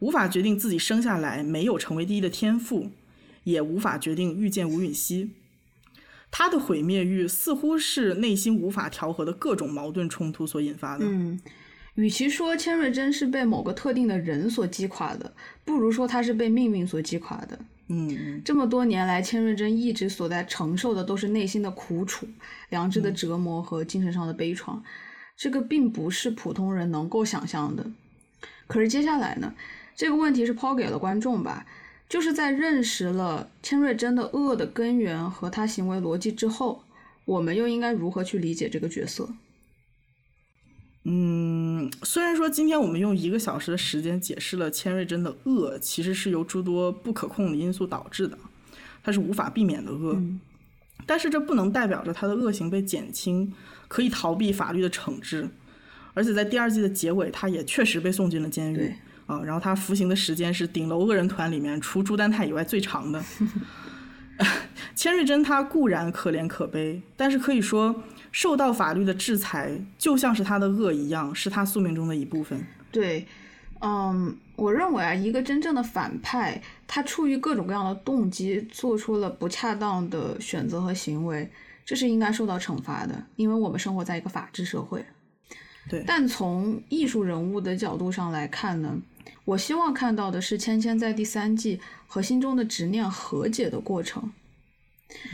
[0.00, 2.90] 无法决定自己生下来没有成为第一的天赋，
[3.44, 5.30] 也无法决定遇见吴允熙。
[6.30, 11.06] 他的毁灭欲似乎是内心无法调和的各种矛盾冲突所引发的。
[11.08, 11.40] 嗯。
[11.94, 15.32] 与其说千瑞珍是被某个特定的人所击垮的，
[15.64, 17.58] 不如说他是被命运所击垮的。
[17.88, 22.26] 嗯，这么多年来，千瑞珍一直所在承受的都是内心的苦楚、
[22.70, 24.80] 良知的折磨和精神上的悲怆，
[25.36, 27.84] 这个并不是普通人能够想象的。
[28.66, 29.52] 可是接下来呢？
[29.94, 31.66] 这个问题是抛给了观众吧，
[32.08, 36.82] 就是在认识了千瑞珍的恶的根源和他行为逻辑之后，
[37.26, 39.28] 我们又应该如何去理解这个角色？
[41.04, 48.38] 嗯，虽然说今天我们用一个小时的时间解释了千瑞珍的恶，其实是由诸多不可控的因素导致的，
[49.02, 50.16] 它是无法避免的恶，
[51.04, 53.52] 但是这不能代表着他的恶行被减轻，
[53.88, 55.48] 可以逃避法律的惩治，
[56.14, 58.94] 而且在第二季的结尾，他也确实被送进了监狱
[59.26, 63.20] 啊，然后他服刑的时间是顶楼恶人团里面除朱丹泰以外最长的。
[64.94, 68.04] 千瑞珍他固然可怜可悲，但是可以说。
[68.32, 72.66] 受到法律的制裁，就像是他的恶一样，是他宿命中的一部分。
[72.90, 73.26] 对，
[73.80, 81.48] 嗯，我认为啊，一个真正的反派，他出于各种各样的动机，做出了不恰当的选择和行为，
[81.84, 85.04] 这是应该受到惩罚的，因为我们生活在一个法治社会。
[85.88, 86.02] 对。
[86.06, 88.96] 但从艺术人物的角度上来看呢，
[89.44, 94.32] 我希望看到的是芊芊在第三季和心中的执念和解的过程。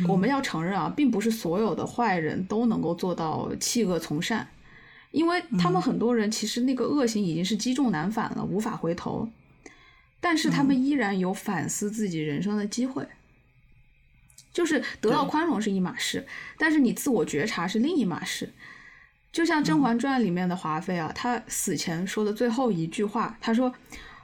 [0.09, 4.49] 我们要承认啊，并不是所有的坏人都能够做到弃恶从善，
[5.11, 9.29] 因为他们很多人其实那个恶行已经是积重难返了，无法回头，
[10.21, 13.07] 但是他们依然有反思自己人生的机会。
[14.51, 16.27] 就是得到宽容是一码事，
[16.57, 18.53] 但是你自我觉察是另一码事。
[19.31, 23.73] 就像《甄嬛传》里面的华妃啊，她死前说的最后一句话，她说：“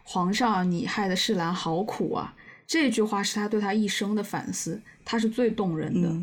[0.02, 2.34] 皇上，你害的世兰好苦啊。”
[2.66, 6.14] 这句话是他对他一生的反思，他是最动人的。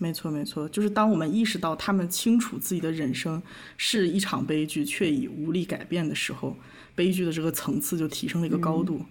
[0.00, 3.42] 没错，没错，就是当我们意识到他们清楚自己的人生
[3.76, 6.56] 是一场悲剧，却已无力改变的时候，
[6.94, 9.04] 悲剧的这个层次就提升了一个高度。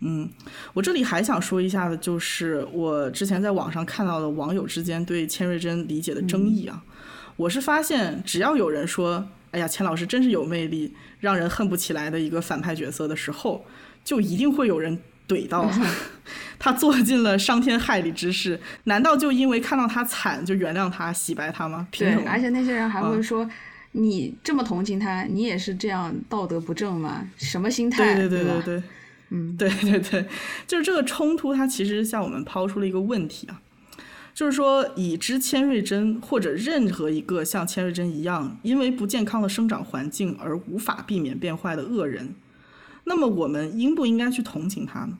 [0.00, 0.30] 嗯，
[0.72, 6.84] 我这里还想说一下的，就是我之前在网上看到的网友之间对千瑞珍理解的争议啊。
[7.36, 13.64] 我是发现，只要有人说“哎呀，钱老师真是有魅力，让人恨不起来的一个反派角色”的时候，
[14.04, 14.98] 就一定会有人。
[15.30, 15.70] 怼到
[16.58, 21.86] 他做尽了伤天害理之事，难道就因为看到他惨就原谅他、洗白他吗？
[21.90, 23.48] 凭什么，而且那些人还会说
[23.92, 27.26] ：“你这么同情他，你也是这样道德不正吗？
[27.36, 28.82] 什么心态？”对对对对对，
[29.30, 30.26] 嗯，对对对，
[30.66, 33.62] 就是这个冲突，它其实向我们抛出了一个问题啊，
[34.34, 42.34] 就是说，已知千瑞珍或者任何一个像千瑞珍一样，因为不健康的生长环境而无法避免变坏的恶人。
[43.04, 45.18] 那么我们应不应该去同情他呢？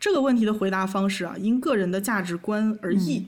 [0.00, 3.26] 这个问题的回答方式啊，因个人的价值观而异。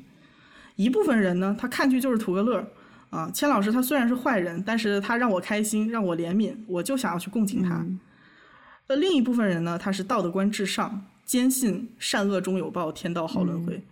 [0.76, 2.66] 一部分人呢，他看剧就是图个乐儿
[3.10, 3.30] 啊。
[3.32, 7.84] 千老师他虽然是坏人，但是他让我开心，让我怜悯，我就想要去共情他。
[8.86, 13.82] 那另一部分人呢，他是道德观至上，坚信善恶终有报，天道好轮回。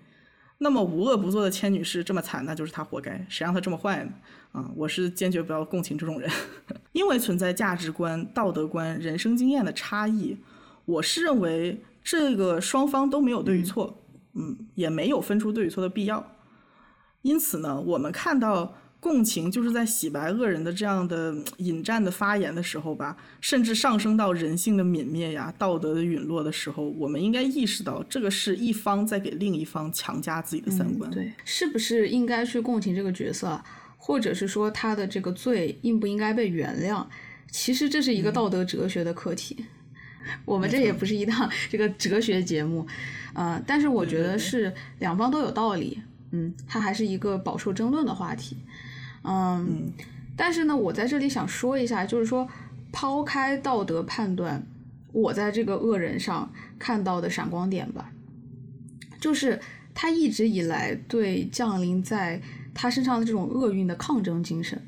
[0.59, 4.13] 那么无恶不作的千女士这么惨，那就是她活该，谁让她这么坏呢？
[4.53, 6.31] 啊，我是坚决不要共情这种人，
[6.93, 10.37] 因为存在价值观、道德观、人生经验的差异，
[10.85, 14.03] 我是认为这个双方都没有对与错，
[14.35, 16.33] 嗯，也没有分出对与错的必要。
[17.23, 31.09] 因此呢，我们看到共情就是在洗白恶人的这样的引战的发言的时候吧，甚至上升到人性的泯灭呀、道德的陨落的时候，我们应该意识到，这个是一方在给另一方强加自己的三观。
[31.13, 33.63] 对，是不是应该去共情这个角色，
[33.97, 37.07] 或者是说他的这个罪应不应该被原谅？
[37.53, 39.65] 其实这是一个道德哲学的课题。
[40.45, 42.87] 我们这也不是一档这个哲学节目，
[43.33, 46.03] 呃，但是我觉得是两方都有道理。
[46.31, 48.55] 嗯，它还是一个饱受争论的话题。
[49.29, 49.93] 嗯，
[50.35, 52.49] 但是呢，我在这里想说一下，就是说，
[52.91, 54.67] 抛开道德判断，
[55.13, 58.11] 我在这个恶人上看到的闪光点吧，
[59.21, 59.61] 就是
[59.93, 62.41] 他一直以来对降临在
[62.73, 64.81] 他身上的这种厄运的抗争精神。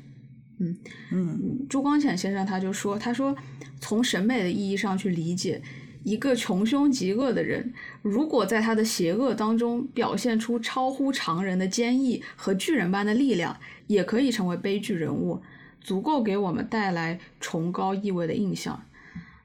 [0.57, 0.77] 嗯
[1.11, 3.35] 嗯，朱光潜先生他就说，他说
[3.79, 5.61] 从审美的意义上去理解。
[6.03, 7.71] 一个穷凶极恶的人，
[8.01, 13.55] 如果在他的邪恶当中表现出超乎常人的坚毅和巨人般的力量，
[13.91, 15.41] 也可以成为悲剧人物，
[15.81, 18.81] 足够给我们带来崇高意味的印象。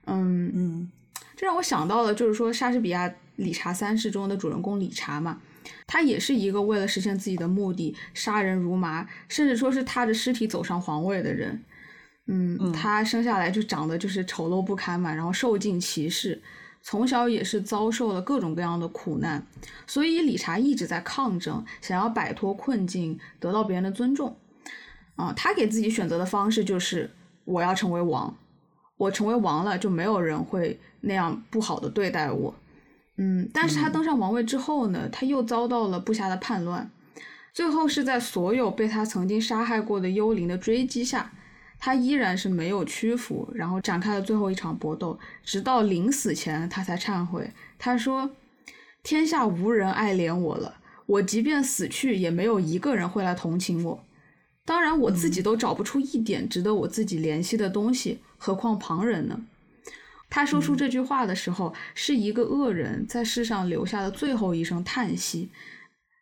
[0.05, 0.91] 嗯嗯，
[1.37, 5.41] 这让我想到了，就是说莎士比亚《理查三世》中的主人公理查嘛，
[5.87, 11.63] 他也是一个为了实现自己的目的，杀人如麻，甚至说是踏着尸体走上皇位的人。
[12.29, 16.43] 嗯，他生下来就长得就是丑陋不堪嘛，然后受尽歧视，
[16.89, 19.45] 从小也是遭受了各种各样的苦难，
[19.89, 24.37] 所以理查一直在抗争，想要摆脱困境，得到别人的尊重。
[25.17, 27.11] 啊，他给自己选择的方式就是
[27.45, 28.33] 我要成为王，
[28.99, 32.55] 我成为王了，就没有人会那样不好的对待我。
[33.17, 36.89] 嗯，但是他登上王位之后呢，他又遭到了部下的叛乱，
[37.53, 41.33] 最后是在所有被他曾经杀害过的幽灵的追击下。
[41.79, 47.51] 他依然是没有屈服，然后展开了最后一场搏斗，直到临死前，他才忏悔。
[47.79, 48.31] 他说
[49.05, 54.05] ：“天下无人爱怜我了，我即便死去，也没有一个人会来同情我。
[54.65, 59.41] 当然，我自己都找不出一点值得我自己怜惜的东西，何况旁人呢？”
[60.29, 65.51] 他说出这句话的时候，是一个恶人在世上留下的最后一声叹息，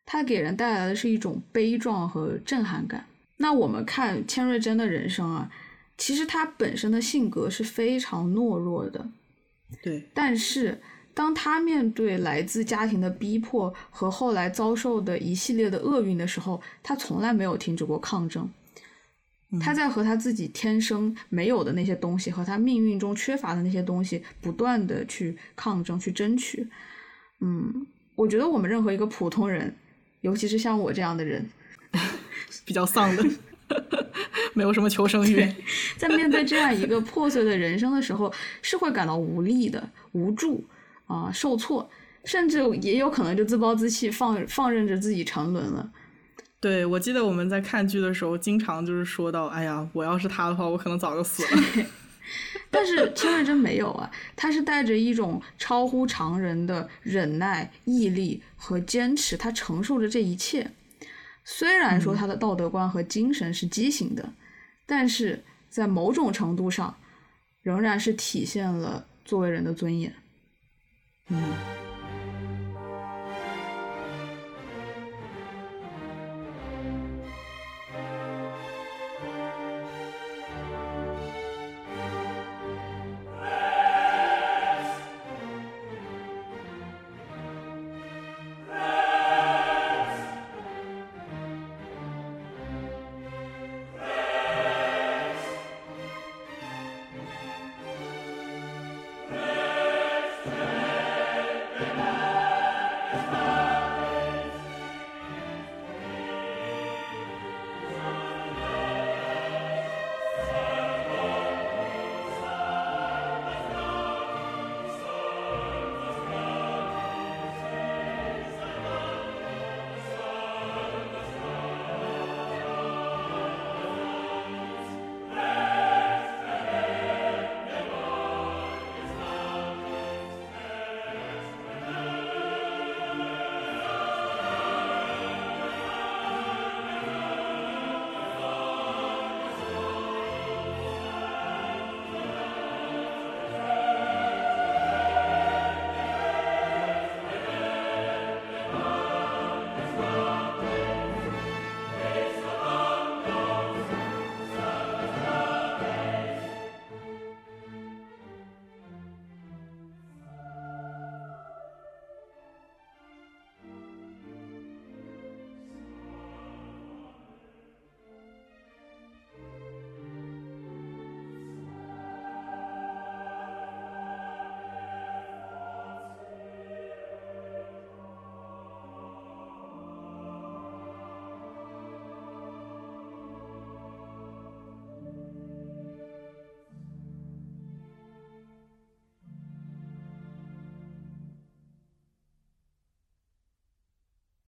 [0.05, 3.07] 他给人带来的是一种悲壮和震撼感。
[3.37, 5.51] 那我们看千瑞珍的人生啊，
[5.99, 9.09] 其实她本身的性格是非常懦弱的，
[9.83, 10.09] 对。
[10.15, 10.81] 但是
[11.13, 18.49] 当她面对来自家庭的逼迫和后来遭受的一系列的厄运的时候，她从来没有停止过抗争。
[19.61, 26.67] 他在和他自己天生没有的那些东西，和他命运中缺乏的那些东西，不断的去抗争、去争取。
[27.41, 29.73] 嗯，我觉得我们任何一个普通人，
[30.23, 31.49] 尤其是像我这样的人。
[32.65, 33.25] 比较丧的，
[34.55, 35.47] 没有什么求生欲，
[35.97, 40.65] 在面对这样一个破碎的人生的时候，是会感到无力的、无助
[41.07, 41.89] 啊、受挫，
[42.25, 45.91] 甚至也有可能就自暴自弃，放放任着自己沉沦了。
[46.61, 51.63] 对，我记得我们在看剧的时候，经常就是说到：“哎呀，我要是他的话，我可能早就死了。”
[52.71, 60.71] 但是千瑞珍没有啊，他是带着一种超乎常人的忍耐、毅力和坚持，他承受着这一切。
[61.45, 64.33] 虽然说他的道德观和精神是畸形的，
[64.87, 66.97] 但是在某种程度上，
[67.63, 70.13] 仍然是体现了作为人的尊严。
[71.29, 71.84] 嗯。